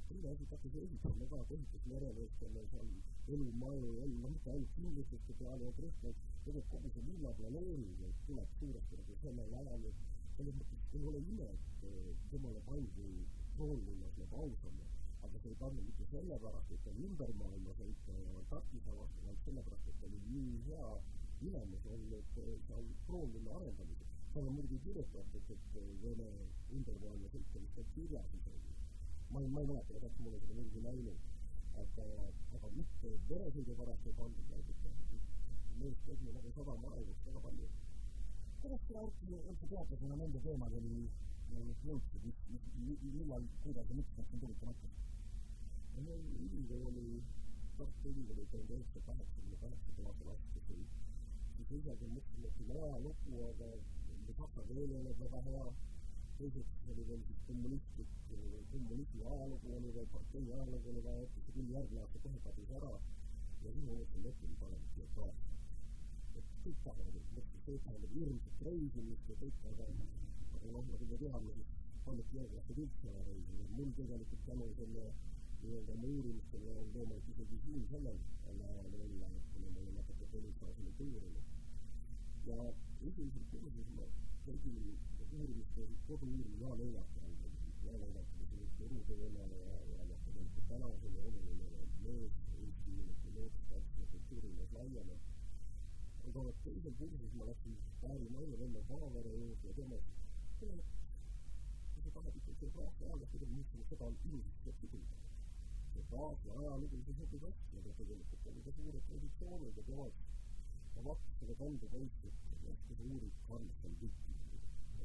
teine 0.07 0.29
asi 0.33 0.45
hakkas 0.51 0.75
ehitama 0.83 1.25
ka, 1.31 1.38
ta 1.47 1.53
ehitas 1.55 1.83
meremeestele 1.91 2.63
seal 2.71 2.89
elumaju 3.33 3.91
ja 4.00 4.05
noh, 4.13 4.31
mitte 4.33 4.51
ainult 4.53 4.73
kindlustuste 4.77 5.35
peale, 5.39 5.63
vaid 5.67 5.79
rõhk, 5.85 6.01
tegelikult 6.45 6.71
kogu 6.73 6.91
see 6.95 7.05
linnaplaneering 7.09 8.01
tuleb 8.27 8.57
suuresti 8.59 9.00
nagu 9.01 9.19
sellel 9.23 9.55
ajal, 9.61 9.85
et 9.91 10.01
selles 10.38 10.57
mõttes 10.59 10.97
ei 11.00 11.05
ole 11.11 11.23
ime, 11.33 11.47
et 11.55 12.27
temale 12.33 12.65
pandi 12.67 13.07
kroonlinnas 13.55 14.19
nagu 14.23 14.43
ausamme, 14.45 14.89
aga 15.21 15.43
see 15.43 15.53
ei 15.53 15.59
pannud 15.63 15.88
mitte 15.88 16.11
sellepärast, 16.11 16.75
et 16.75 16.91
on 16.91 17.01
ümber 17.07 17.33
maailma 17.43 17.79
sõita 17.79 18.19
ja 18.25 18.45
taktise 18.53 19.00
vastu, 19.00 19.25
vaid 19.29 19.43
sellepärast, 19.47 19.91
et 19.93 20.07
oli 20.09 20.23
nii 20.27 20.61
hea 20.69 20.93
ülemus 21.41 21.85
olnud 21.95 22.35
seal 22.35 22.51
arendamisel. 22.71 23.50
Seal 24.33 24.47
on 24.47 24.55
muidugi 24.57 24.79
kirjutatud, 24.88 25.55
et 25.55 25.79
Vene 26.03 26.29
ümbermaailma 26.77 27.31
sõit 27.33 27.57
on 27.57 27.67
lihtsalt 27.67 27.95
kirjas 27.95 28.35
isegi 28.39 28.71
ma 29.31 29.39
ei, 29.39 29.47
ma 29.47 29.61
ei 29.61 29.67
mäleta, 29.67 30.00
kas 30.03 30.17
ma 30.19 30.27
olen 30.27 30.41
seda 30.43 30.55
muidugi 30.59 30.81
näinud, 30.85 31.19
aga, 31.83 32.07
aga 32.57 32.69
mitte 32.75 33.11
veresõidu 33.29 33.75
pärast 33.79 34.07
ei 34.11 34.15
pandud 34.17 34.50
näiteks 34.53 34.81
meest 35.81 36.01
tegi 36.05 36.33
nagu 36.35 36.51
sadama 36.55 36.89
arengust 36.93 37.27
väga 37.27 37.41
palju. 37.45 37.67
kuidas 38.61 38.81
sina 38.88 39.03
üldse, 39.05 39.38
üldse 39.51 39.69
teadlasena 39.71 40.17
nende 40.21 40.41
teemadeni 40.47 41.05
jõudsid, 41.85 42.25
mis, 42.25 42.41
mis, 42.88 43.05
millal, 43.15 43.47
kuidas 43.63 43.88
ja 43.89 43.95
miks 44.00 44.17
need 44.17 44.27
sind 44.33 44.43
huvitama 44.47 44.75
hakkasid? 44.75 45.07
no 46.09 46.17
ülikooli, 46.47 47.07
Tartu 47.79 48.11
Ülikooli 48.11 48.45
tuhande 48.51 48.77
üheksasaja 48.77 49.07
kaheksakümne 49.07 49.57
kaheksandal 49.63 50.11
aastal 50.11 50.35
astusin, 50.35 50.85
siis 51.55 51.73
esialgu 51.79 52.11
mõtlesin, 52.17 52.45
et 52.51 52.59
siin 52.59 52.75
ajalugu, 52.77 53.41
aga 53.47 53.71
olnud 54.41 55.19
väga 55.21 55.39
hea 55.48 55.63
teiseks 56.41 56.89
oli 56.91 57.03
veel 57.07 57.24
siis 57.27 57.41
kommunistlik, 57.48 58.13
kommunismi 58.71 59.25
ajalugu 59.31 59.74
oli 59.77 59.89
veel, 59.95 60.07
partei 60.13 60.45
ajalugu 60.55 60.89
oli 60.91 61.03
vaja 61.07 61.25
õppida, 61.25 61.53
küll 61.57 61.74
järgmine 61.75 62.01
aasta 62.03 62.21
kohe 62.24 62.39
kadus 62.45 62.71
ära 62.77 62.93
ja 63.63 63.74
siis 63.74 63.83
ma 63.86 63.98
mõtlesin, 63.98 64.25
et 64.25 64.29
äkki 64.31 64.55
parem 64.62 64.88
geograafia. 64.95 65.60
et 66.39 66.48
kõik 66.63 66.79
tahavad, 66.86 67.19
et 67.19 67.51
kõik 67.65 67.83
tähendab 67.86 68.15
hirmsat 68.15 68.63
reisimist 68.67 69.29
ja 69.29 69.36
kõik, 69.43 69.60
aga, 69.74 69.88
aga 70.55 70.71
noh, 70.77 70.88
nagu 70.93 71.10
me 71.12 71.19
teame, 71.24 71.53
siis 71.60 71.75
paljud 72.05 72.33
geograafid 72.33 72.81
üldse 72.86 73.13
ei 73.13 73.24
reisi 73.27 73.60
ja 73.60 73.67
mul 73.77 73.93
tegelikult 74.00 74.45
tänu 74.48 74.69
selle 74.79 75.05
nii-öelda 75.62 75.98
oma 75.98 76.07
uurimistele 76.15 76.74
on 76.81 76.89
võimalik 76.95 77.29
isegi 77.36 77.62
siin 77.67 77.86
sellel 77.91 78.17
ajal 78.50 78.98
olla, 79.05 79.29
kuna 79.53 79.69
ma 79.75 79.86
olen 79.86 79.95
natuke 80.00 80.31
Tõnishauseni 80.33 80.98
tuurinud. 80.98 81.48
ja 82.50 82.57
esimesel 83.10 83.43
kursusel 83.51 83.95
ma 84.00 84.10
tegin 84.45 84.77
uurimiste, 85.31 85.83
kodu-uurimine 86.07 86.61
Jaan 86.61 86.79
Õinak 86.85 87.18
on, 87.22 87.35
Jaan 87.85 88.05
Õinak, 88.07 88.31
mis 88.39 88.53
on 88.57 88.72
turuteema 88.79 89.44
ja, 89.57 89.75
ja 89.92 90.07
noh, 90.09 90.24
tegelikult 90.25 90.68
täna 90.72 90.87
on 90.89 90.98
selline 91.03 91.25
oluline 91.29 91.68
mees 92.05 92.39
Eesti 92.61 92.96
looduskaitse 93.35 94.07
kultuurilis 94.13 94.74
laiemalt. 94.77 95.29
aga 96.29 96.42
teisel 96.63 96.94
kursusel 96.98 97.37
ma 97.37 97.46
läksin 97.50 97.77
paari 98.01 98.27
naine 98.33 98.57
venna 98.63 98.81
Paavere 98.89 99.31
juurde 99.37 99.68
ja 99.68 99.74
tema 99.77 99.98
ütles, 100.01 100.27
kuule, 100.59 100.83
kui 101.94 102.03
sa 102.03 102.13
tahad 102.18 102.37
ikka 102.42 102.57
geograafia 102.59 103.07
ajaloost 103.07 103.33
midagi 103.37 103.57
mõtlema, 103.59 103.87
seda 103.94 104.09
on 104.09 104.20
ilusasti 104.29 104.74
õppida. 104.74 105.01
geograafia 105.94 106.59
ajalugu, 106.61 107.01
see 107.07 107.18
sobib 107.22 107.48
hästi, 107.48 107.79
aga 107.81 107.96
tegelikult 108.01 108.51
oli 108.51 108.66
ka 108.68 108.75
suured 108.77 109.09
traditsioonid 109.09 109.81
ja 109.81 109.87
temad, 109.89 110.22
seda 111.01 111.53
kanda 111.57 111.87
poissi, 111.92 112.29
et 112.53 112.66
hästi 112.68 112.96
sa 112.98 113.03
uurid 113.09 113.37
Karlsson 113.48 113.94
tükki 114.01 114.33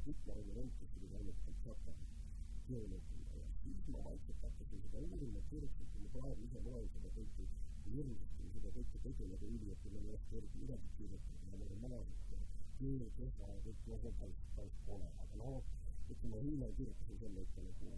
Hitleri 0.07 0.53
vend, 0.55 0.71
kes 0.79 0.91
oli 0.97 1.07
ainult 1.19 1.39
Kamtšatka 1.45 1.93
geoloogina 2.67 3.39
ja 3.39 3.47
siis 3.63 3.87
ma 3.93 4.03
vaikselt 4.05 4.43
hakkasin 4.45 4.83
seda 4.83 5.01
uurima, 5.07 5.41
kirjutasin, 5.49 5.89
kui 5.93 6.03
ma 6.03 6.11
praegu 6.13 6.45
ise 6.45 6.61
loen 6.67 6.87
seda 6.93 7.11
kõike, 7.17 7.47
hirmsasti 7.87 8.51
seda 8.53 8.73
kõike 8.77 9.01
tegin 9.07 9.33
nagu 9.33 9.49
üliõpilane, 9.57 10.13
oska 10.19 10.39
eriti 10.39 10.61
midagi 10.63 10.93
kirjutada, 10.99 11.51
olen 11.57 11.81
majandus 11.83 12.31
ja 12.31 12.41
keel, 12.79 13.09
keha 13.17 13.51
ja 13.51 13.59
kõik, 13.65 13.83
no 13.89 13.99
on 14.11 14.17
päris, 14.21 14.79
kole, 14.85 15.11
aga 15.25 15.41
noh, 15.41 15.71
ütleme 16.15 16.43
hiljem 16.45 16.75
kirjutasin 16.79 17.21
selle 17.25 17.47
ikka 17.49 17.65
nagu 17.67 17.95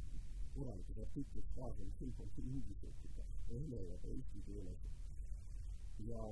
korralikus 0.55 1.03
artiklis 1.05 1.51
kaasa, 1.59 1.89
mis 1.89 1.99
kõik 1.99 2.23
on 2.25 2.53
inglise 2.55 2.95
vene 3.49 3.83
ja 3.91 3.99
eesti 4.15 4.47
keeles. 4.47 4.88
ja 6.07 6.23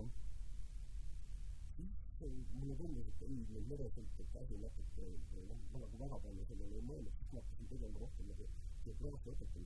mulle 2.26 2.76
tundus, 2.76 3.08
et 3.12 3.22
ei, 3.28 3.42
meil 3.54 3.66
meresõitjate 3.72 4.40
asi 4.42 4.58
natuke, 4.62 5.10
noh, 5.52 5.60
ma 5.74 5.82
nagu 5.84 6.00
väga 6.02 6.18
palju 6.24 6.46
sellele 6.50 6.80
ei 6.80 6.86
mõelnud, 6.90 7.18
siis 7.20 7.34
ma 7.36 7.44
hakkasin 7.44 7.70
tegema 7.74 8.02
rohkem 8.04 8.32
nagu 8.32 8.48
geograafia 8.86 9.36
Tartu 9.42 9.60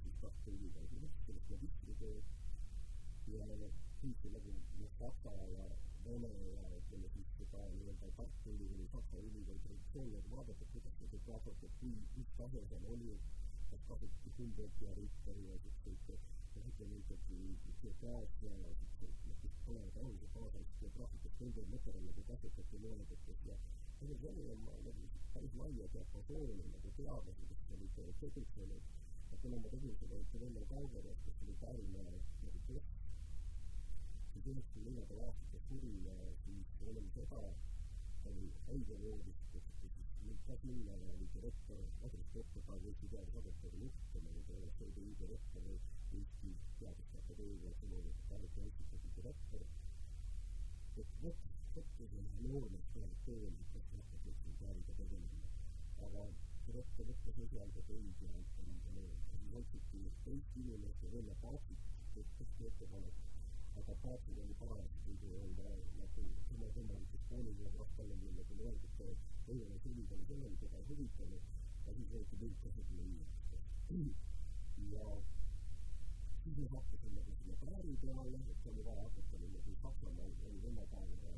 Ülikoolis, 0.55 0.91
ma 0.91 1.07
õppisin 1.07 1.27
sellest 1.27 1.53
magistritööd 1.53 2.33
ja 3.31 3.69
siis 4.01 4.25
nagu 4.35 4.55
noh, 4.81 4.91
saksa 4.99 5.35
ja 5.53 5.65
vene 6.03 6.31
ja 6.49 6.65
ütleme 6.81 7.13
siis 7.15 7.31
seda 7.37 7.63
nii-öelda 7.77 8.11
Tartu 8.19 8.55
Ülikooli, 8.57 8.89
Saksa 8.91 9.23
ülikooli 9.23 9.63
traditsiooni 9.67 10.15
nagu 10.17 10.35
vaadata, 10.35 10.69
kuidas 10.73 10.99
see 10.99 11.11
geograafiat 11.13 11.63
ja 11.63 11.71
kui, 11.79 11.95
mis 12.17 12.35
tase 12.41 12.65
seal 12.73 12.87
oli, 12.97 13.15
kas 13.71 13.87
kasutati 13.87 14.35
Humboldti 14.37 14.89
ja 14.89 14.97
Ritteri 14.99 15.47
ja 15.47 15.59
siukseid 15.63 16.29
noh, 16.57 16.71
ütleme 16.73 16.99
ikkagi 17.05 17.41
geograafia 17.85 18.57
ja 18.65 18.73
siukseid, 19.61 19.77
noh, 19.77 19.85
mis 19.85 19.95
olevad 19.95 19.97
oluliselt 20.01 20.33
kaasaegset 20.33 20.79
geograafikat 20.81 21.33
kõige 21.39 21.63
materjal 21.71 22.05
nagu 22.07 22.23
kasutati 22.29 22.79
mõõdetes 22.83 23.43
ja 23.47 23.55
tänu 23.99 24.15
sellele 24.21 24.55
ma 24.65 24.73
nagu 24.85 25.03
päris 25.33 25.53
laia 25.59 25.87
diapasooni 25.93 26.65
nagu 26.73 26.93
teadlasi, 26.97 27.47
kes 27.49 27.61
olid 27.75 27.99
tegutsenud, 28.21 28.89
et 29.31 29.39
kuna 29.43 29.59
ma 29.61 29.73
tegin 29.73 29.95
seda 30.01 30.21
ikka 30.23 30.41
Vene 30.43 30.65
Kaugedas, 30.71 31.21
kes 31.25 31.43
oli 31.45 31.57
Tallinna 31.61 32.05
nagu 32.07 32.63
keskk, 32.69 32.95
siis 34.33 34.49
üheksakümne 34.53 34.89
neljandal 34.89 35.25
aastal 35.27 35.65
suri 35.67 35.93
ja 36.07 36.17
siis 36.45 36.75
enne 36.89 37.05
seda 37.17 37.43
oli 38.31 38.49
haiglajoodis, 38.67 39.45
kes 39.53 39.71
kas 40.47 40.63
millal 40.67 41.01
oli 41.13 41.27
direktor, 41.33 41.81
asendusdirektor, 42.05 42.63
praegu 42.67 42.89
Eesti 42.91 43.07
Teadusagentuuri 43.11 43.79
juht, 43.83 44.17
nagu 44.25 44.41
ta 44.47 44.57
oleks 44.57 44.81
EDÜ 44.87 45.05
direktor 45.21 45.63
või 45.67 45.77
Eesti 46.19 46.51
Teaduste 46.79 47.21
Akadeemia 47.21 47.71
sõnumite 47.79 48.27
Tallinna 48.29 48.65
Instituudi 48.67 48.71
direktor. 48.71 48.80
Et 50.99 51.15
vot, 51.23 51.43
vot 51.75 51.91
selline 51.97 52.45
noormees 52.47 52.87
tuleb 52.93 53.17
tööle, 53.25 53.65
kes 53.73 53.89
hakkab 53.95 54.27
nüüd 54.27 54.39
siin 54.43 54.57
plaaniga 54.61 54.97
tegelema. 55.01 55.43
aga 56.07 56.27
direktor 56.67 57.11
ütles 57.15 57.43
esialgu, 57.47 57.83
et 57.83 57.91
ei 57.97 58.13
tea, 58.19 58.31
et 58.43 58.61
on 58.63 58.71
liiga 58.71 58.95
noor. 58.99 59.17
ja 59.31 59.41
siis 59.41 59.59
otsiti 59.63 60.05
teist 60.29 60.57
inimest 60.63 61.03
ja 61.03 61.11
Velle 61.17 61.35
Paapsit, 61.43 61.91
kes 62.15 62.33
tehti 62.39 62.71
ettepanek 62.71 63.21
aga 63.79 63.93
paatid 64.03 64.37
oli 64.43 64.55
parajasti 64.61 65.13
nii-öelda 65.21 65.67
nagu 65.97 66.23
tema 66.49 66.67
võimalikes 66.75 67.21
koolides 67.29 67.75
vastavalt 67.81 68.25
nagu 68.37 68.57
öeldud, 68.65 69.03
et 69.05 69.49
ei 69.53 69.61
ole 69.65 69.77
ülikooli 69.91 70.25
sellele, 70.31 70.57
keda 70.63 70.81
ei 70.81 70.87
huvitanud, 70.89 71.43
ja 71.85 71.93
siis 71.97 72.09
võeti 72.13 72.39
kõik 72.41 72.57
käsitleda 72.65 73.05
inimestest. 73.05 73.69
ja 74.91 75.05
siis 76.43 76.57
me 76.57 76.67
hakkasime 76.73 77.15
nagu 77.15 77.31
selle 77.39 77.55
praari 77.63 77.95
peale, 78.03 78.43
et 78.55 78.67
oli 78.73 78.85
vaja 78.89 79.07
hakata 79.07 79.30
niimoodi 79.30 79.30
Saksamaal 79.81 80.31
oli 80.49 80.61
Vene 80.63 80.85
päeva 80.93 81.33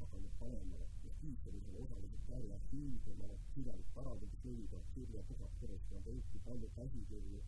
hakanud 0.00 0.34
panema 0.40 0.82
ja 1.04 1.12
oli 1.50 1.60
seal 1.64 1.76
osaliselt 1.84 2.26
praari 2.26 2.52
aktiivsed, 2.58 3.16
ma 3.20 3.28
kirjalik 3.54 3.88
parandades 3.94 4.44
leida 4.44 4.82
kirja 4.94 5.22
puhast 5.30 5.60
perest, 5.60 5.96
Eesti 6.14 6.38
palju 6.46 6.68
käsikirju 6.76 7.40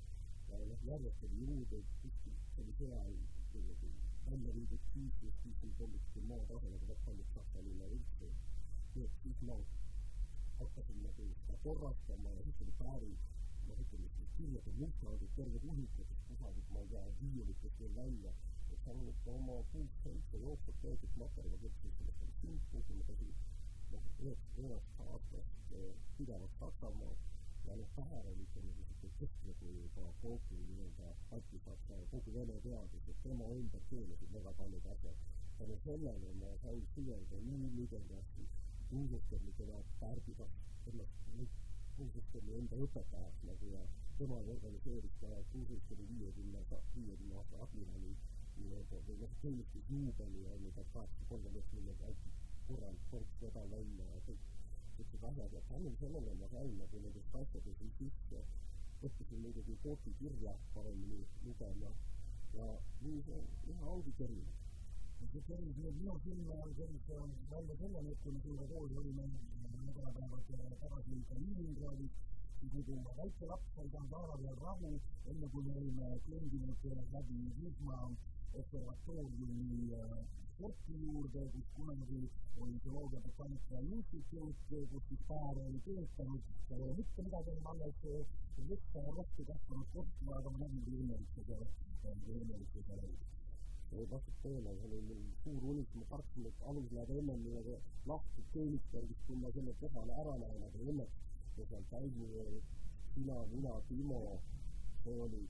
ja 0.50 0.58
noh, 0.70 0.86
järjest 0.90 1.24
oli 1.28 1.42
juurde, 1.44 1.82
kuskil 2.02 2.38
see 2.54 2.64
oli 2.64 2.74
seal 2.78 3.14
välja 4.30 4.54
viidud 4.54 4.82
siis, 4.92 5.14
siis 5.42 5.62
on 5.66 5.72
tundubki 5.78 6.20
maatasemega 6.32 6.88
väga 6.90 7.04
paljud 7.06 7.30
Saksa 7.34 7.62
linna 7.66 7.86
üldse. 7.96 8.28
nii 8.94 9.04
et 9.06 9.16
siis 9.22 9.42
ma 9.48 9.56
hakkasin 10.58 11.02
nagu 11.06 11.26
seda 11.40 11.58
korrastama 11.64 12.32
ja 12.36 12.42
siis 12.46 12.62
oli 12.64 12.74
päevi, 12.82 13.10
noh, 13.68 13.82
ütleme 13.84 14.08
siis 14.16 14.32
kirjatud 14.38 14.80
mustandid, 14.82 15.34
terve 15.36 15.60
hunnikud 15.64 16.14
kusagilt, 16.28 16.72
ma 16.74 16.82
ei 16.84 16.90
tea, 16.94 17.04
viiulitest 17.20 17.84
veel 17.84 17.94
välja. 18.02 18.32
Ikka 19.12 19.30
oma 19.30 19.56
kuus-seitse 19.72 20.36
jooksvat 20.44 20.76
tehtud 20.82 21.16
materjali, 21.22 21.72
sellest 21.80 22.20
nagu 22.22 22.32
simpu, 22.40 22.82
kui 22.86 22.96
ma 22.98 23.04
käisin 23.08 23.34
noh, 23.92 24.04
üheksakümne 24.22 25.42
pidevalt 26.16 26.54
Saksamaal 26.60 27.16
ja 27.66 27.76
noh, 27.76 27.88
Täher 27.96 28.24
oli 28.30 28.44
ütleme 28.46 28.72
niisugune 28.76 29.12
keskkogu 29.18 29.72
juba 29.76 30.04
kogu 30.22 30.56
nii-öelda 30.68 31.08
antisaksa 31.36 31.98
kogu 32.12 32.34
Vene 32.36 32.56
teadus, 32.66 33.08
et 33.12 33.22
tema 33.24 33.48
ümber 33.58 33.82
keelasid 33.90 34.32
väga 34.36 34.52
paljud 34.60 34.86
asjad. 34.94 35.16
tänu 35.58 35.76
sellele 35.84 36.32
ma 36.40 36.50
sain 36.62 36.86
süveneda 36.94 37.36
nii 37.48 37.58
Kuusesteni, 38.90 39.52
keda 39.58 39.82
pärdigas 40.00 40.54
ennast 40.92 41.14
Kuusesteni 41.96 42.56
enda 42.58 42.76
õpetajaks 42.84 43.42
nagu 43.48 43.66
ja 43.74 43.82
tema 44.18 44.38
organiseeris 44.54 45.14
ka 45.20 45.28
Kuusesteni 45.52 46.08
viiekümne, 46.12 46.59
viiekümne 46.59 46.59
noh, 49.22 49.32
teenistusjuubeli 49.42 50.46
on 50.52 50.62
ju, 50.64 50.70
et 50.76 50.94
kaheksasada 50.94 51.28
kolmkümmend 51.28 51.74
miljonit 51.78 52.30
korral 52.70 52.96
korks 53.10 53.36
vedal 53.42 53.70
välja 53.70 54.06
ja 54.14 54.20
kõik 54.26 54.42
niisugused 54.96 55.24
asjad. 55.28 55.52
Ja 55.56 55.60
tänu 55.68 55.90
sellele 56.00 56.34
ma 56.40 56.48
sain 56.52 56.76
nagu 56.78 57.00
nendest 57.04 57.34
asjadest 57.42 57.84
sisse, 57.98 58.42
õppisin 59.08 59.42
muidugi 59.44 59.76
Kooti 59.82 60.14
kirja 60.20 60.54
paremini 60.74 61.20
lugema. 61.44 61.92
Ja 62.54 62.66
nii 63.02 63.22
see 63.26 63.40
üha 63.72 63.92
ongi 63.94 64.12
kerginud. 64.18 64.56
see 65.32 65.58
nüüd 65.64 65.78
minu 66.00 66.18
silma 66.24 66.56
sellise 66.78 67.20
välja 67.50 67.76
selleni, 67.82 68.10
et 68.12 68.22
kui 68.22 68.32
me 68.32 68.40
sinuga 68.44 68.66
koos 68.72 68.96
olime. 69.02 69.28
Nädalapäevad 69.86 70.76
tagasi 70.80 71.22
Kaliningradis, 71.28 72.18
siis 72.60 72.72
muidu 72.72 72.98
väike 73.18 73.46
laps 73.50 73.70
sai 73.76 73.88
saanud 73.92 74.12
laeva 74.12 74.36
peal 74.42 74.58
rahu, 74.64 74.90
enne 75.32 75.48
kui 75.52 75.62
me 75.66 75.78
olime 75.80 76.10
kõndinud 76.28 76.84
läbi 77.14 77.38
Wisma 77.60 77.98
observatooriumi 78.58 79.90
sporti 80.60 80.92
juurde, 80.92 81.42
kus 81.52 81.68
kunagi 81.76 82.20
oli 82.60 82.78
geoloogia 82.84 83.20
botaanika 83.24 83.80
instituut, 83.80 84.56
kus 84.68 85.04
siis 85.08 85.22
paar 85.28 85.56
oli 85.66 85.80
töötanud, 85.86 86.42
seal 86.68 86.80
ei 86.80 86.86
ole 86.86 86.96
mitte 86.98 87.22
midagi 87.26 87.54
enam 87.54 87.68
alles, 87.72 88.02
võtta 88.68 89.04
ja 89.06 89.12
rohkem 89.18 89.46
kasvanud 89.50 89.92
kohtuma, 89.94 90.38
aga 90.38 90.52
ma 90.52 90.58
nägin, 90.64 90.82
kui 90.84 90.98
võimalik 90.98 91.30
see 91.36 91.46
seal, 91.48 91.64
kui 92.02 92.34
võimalik 92.34 92.74
see 92.74 92.88
seal 92.88 93.04
oli 93.06 93.16
see 93.90 94.04
vastab 94.10 94.36
tõele, 94.42 94.74
see 94.80 94.90
oli 94.90 95.00
mul 95.06 95.22
suur 95.44 95.64
unistus, 95.72 95.96
ma 96.02 96.10
kartsin, 96.10 96.50
et 96.50 96.60
alus 96.72 96.92
läheb 96.96 97.14
enne 97.22 97.38
niimoodi 97.44 97.78
lahti 98.10 98.44
teenistamisest, 98.52 99.24
kui 99.26 99.40
ma 99.40 99.54
selle 99.56 99.74
kohale 99.80 100.18
ära 100.22 100.36
lähen, 100.42 100.66
aga 100.68 100.84
õnneks 100.92 101.16
me 101.56 101.66
seal 101.72 101.88
käisime, 101.94 102.60
sina, 103.14 103.40
mina, 103.54 103.74
Timo, 103.88 104.20
see 105.04 105.16
oli 105.24 105.42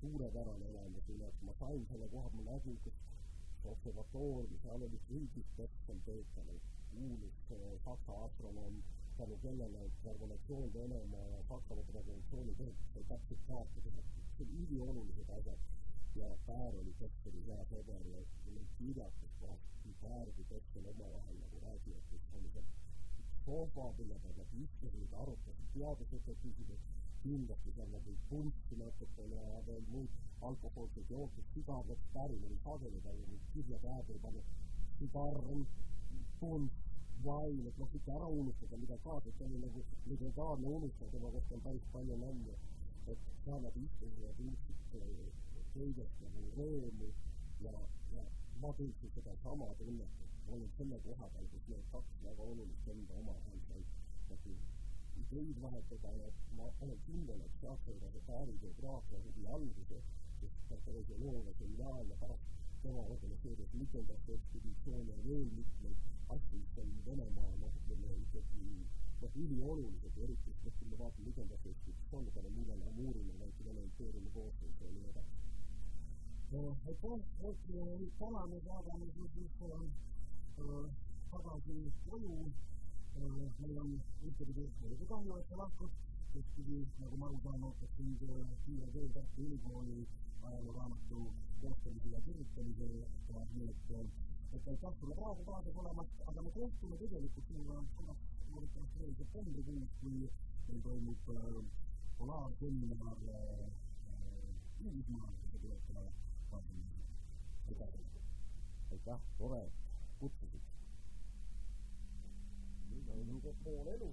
suurepärane 0.00 0.68
elamus 0.72 1.08
üle, 1.14 1.28
et 1.28 1.42
ma 1.46 1.54
sain 1.60 1.86
selle 1.90 2.08
koha, 2.14 2.30
ma 2.36 2.42
nägin, 2.50 2.78
kus 2.84 3.00
observatoorium, 3.72 4.60
seal 4.62 4.84
oli 4.86 5.00
riigist 5.08 5.56
Petsam 5.56 6.00
töötanud, 6.06 6.68
kuulus 6.92 7.42
saksa 7.84 8.16
astronoom, 8.26 8.78
tänu 9.18 9.36
kellele 9.42 9.82
revolutsioon 10.04 10.72
Venemaa 10.74 11.26
ja 11.34 11.42
Saksamaa 11.48 11.84
revolutsiooni 11.98 12.54
tehtud 12.62 12.94
sai 12.94 13.04
täpselt 13.12 13.42
kaartida, 13.48 13.90
see 14.36 14.46
on 14.46 14.54
üliolulised 14.62 15.34
asjad. 15.38 15.68
ja 16.14 16.28
Päär 16.46 16.76
oli 16.78 16.92
Petseri 17.00 17.40
hea 17.48 17.64
sõber 17.72 18.06
ja 18.12 18.22
neid 18.54 18.70
kirjakas 18.78 19.34
kohas, 19.40 19.66
nii 19.84 19.98
Päär 20.04 20.32
kui 20.38 20.46
Petser 20.52 20.88
omavahel 20.92 21.36
nagu 21.42 21.60
räägivad, 21.66 22.08
kus 22.10 22.32
oli 22.40 22.50
see 22.54 22.64
sohva, 23.44 23.92
mille 23.98 24.18
peal 24.24 24.34
nad 24.40 24.56
istusid, 24.64 25.14
arutasid 25.22 25.70
teaduslikud 25.76 26.42
küsimused 26.46 26.99
kindlasti 27.22 27.74
seal 27.76 27.90
nagu 27.94 28.16
punši 28.30 28.80
natukene 28.82 29.40
ja 29.52 29.62
veel 29.68 29.86
muud 29.92 30.18
alkohoolseid 30.48 31.10
jooke, 31.14 31.44
sigar 31.54 31.84
läks 31.90 32.06
päris, 32.14 32.44
oli 32.48 32.58
sageli 32.64 33.00
tal 33.06 33.18
oli 33.24 33.40
tühja 33.54 33.78
käe 33.84 34.02
peal 34.08 34.20
pannud 34.24 34.46
sigar, 35.00 35.40
punš, 36.40 36.72
vain, 37.24 37.60
et 37.68 37.78
noh, 37.80 37.94
ikka 37.98 38.16
ära 38.16 38.28
unustada, 38.40 38.76
mida 38.80 38.96
kaasa, 39.04 39.28
et 39.28 39.38
see 39.38 39.48
oli 39.48 39.60
nagu 39.64 39.84
legendaarne 40.12 40.74
unustada, 40.78 41.10
tema 41.14 41.32
kohta 41.36 41.56
on 41.56 41.64
päris 41.66 41.86
palju 41.92 42.16
nalja, 42.22 42.56
et 43.12 43.26
seal 43.44 43.62
nad 43.66 43.76
istusid 43.84 44.22
ja 44.24 44.32
tundsid 44.38 44.78
kõigest 45.74 46.22
nagu 46.24 46.44
rõõmu 46.58 47.10
ja, 47.66 47.74
ja 48.16 48.24
ma 48.64 48.72
tundsin 48.80 49.14
sedasama 49.16 49.70
tunnet, 49.78 50.20
et 50.24 50.44
ma 50.48 50.56
olin 50.58 50.72
selle 50.78 51.00
koha 51.06 51.32
peal, 51.36 51.48
kus 51.54 51.72
need 51.72 51.88
kaks 51.94 52.20
väga 52.26 52.48
olulist 52.54 52.92
enda 52.94 53.22
omavahel 53.22 53.64
said 53.68 53.96
nagu 54.32 54.56
ideid 55.22 55.60
vahetada 55.62 56.12
ja 56.20 56.28
ma 56.56 56.70
olen 56.84 57.00
kindel, 57.06 57.40
et 57.46 57.60
see 57.60 58.22
Taari 58.26 58.56
geograafia 58.62 59.18
huvi 59.26 59.46
alguse, 59.56 60.00
sest 60.40 60.72
arheoloogia 60.76 61.54
seminaar 61.58 62.04
ja 62.10 62.16
pärast 62.22 62.48
tema 62.82 63.02
organiseeris 63.14 63.72
mitmendat 63.72 64.28
ekspeditsioone 64.36 65.12
ja 65.12 65.24
veel 65.24 65.48
mitmeid 65.58 65.98
asju, 66.34 66.60
mis 66.60 66.78
on 66.82 66.92
Venemaa 67.06 67.52
noh, 67.62 67.74
ütleme 67.80 68.14
ikkagi 68.22 68.68
noh, 69.22 69.36
üliolulised 69.42 70.16
ja 70.16 70.24
eriti 70.28 70.54
noh, 70.64 70.78
kui 70.78 70.88
me 70.92 71.00
vaatame 71.02 71.26
mitmendat 71.28 71.66
ekspeditsiooni 71.72 72.34
peale, 72.36 72.54
millele 72.56 72.88
Amuurile 72.92 73.36
võeti 73.42 73.68
Vene 73.68 73.84
impeeriumi 73.88 74.32
koostöös 74.38 74.80
ja 74.80 74.94
nii 74.96 75.10
edasi. 75.12 75.34
aitäh, 76.88 77.20
et 77.50 77.68
täna 78.22 78.46
me 78.54 78.60
saadame 78.68 79.06
siis 79.36 79.52
tagasi 81.30 81.78
koju 82.08 82.36
meil 83.18 83.78
on 83.78 83.90
kahju, 85.10 85.36
et 85.38 85.48
ta 85.50 85.56
lahkus, 85.56 85.92
teistpidi, 86.32 86.78
nagu 87.00 87.16
ma 87.16 87.26
aru 87.26 87.38
saan, 87.44 87.64
ootab 87.68 87.90
sind 87.96 88.20
kiire 88.64 88.86
töö 88.94 89.08
Tartu 89.14 89.42
Ülikooli 89.46 90.06
ajalooraamatu 90.46 91.18
koostamise 91.60 92.08
ja 92.14 92.20
kirjutamise 92.26 92.88
ja 93.30 93.44
nii 93.54 93.68
et, 93.72 93.90
et 94.54 94.68
aitäh 94.72 94.94
sulle 95.00 95.14
praegu 95.20 95.44
kaasas 95.48 95.80
olemast, 95.82 96.22
aga 96.28 96.42
me 96.42 96.50
kohtume 96.58 96.96
tegelikult 97.02 97.46
sinuga 97.48 97.82
korraks 97.96 98.24
loodetavasti 98.52 99.02
veel 99.02 99.14
septembrikuus, 99.18 99.90
kui 100.00 100.16
meil 100.68 100.80
toimub 100.86 101.20
polaarseminar 102.18 103.18
Inglismaal, 104.80 105.34
kus 105.40 105.50
te 105.52 105.58
tulete 105.58 105.92
kaasa. 106.50 106.68
aitäh! 107.68 107.88
aitäh, 108.92 109.20
tore, 109.38 109.62
et 113.18 113.24
kutsusid! 113.26 113.56
pool 113.64 113.88
elu 113.94 114.08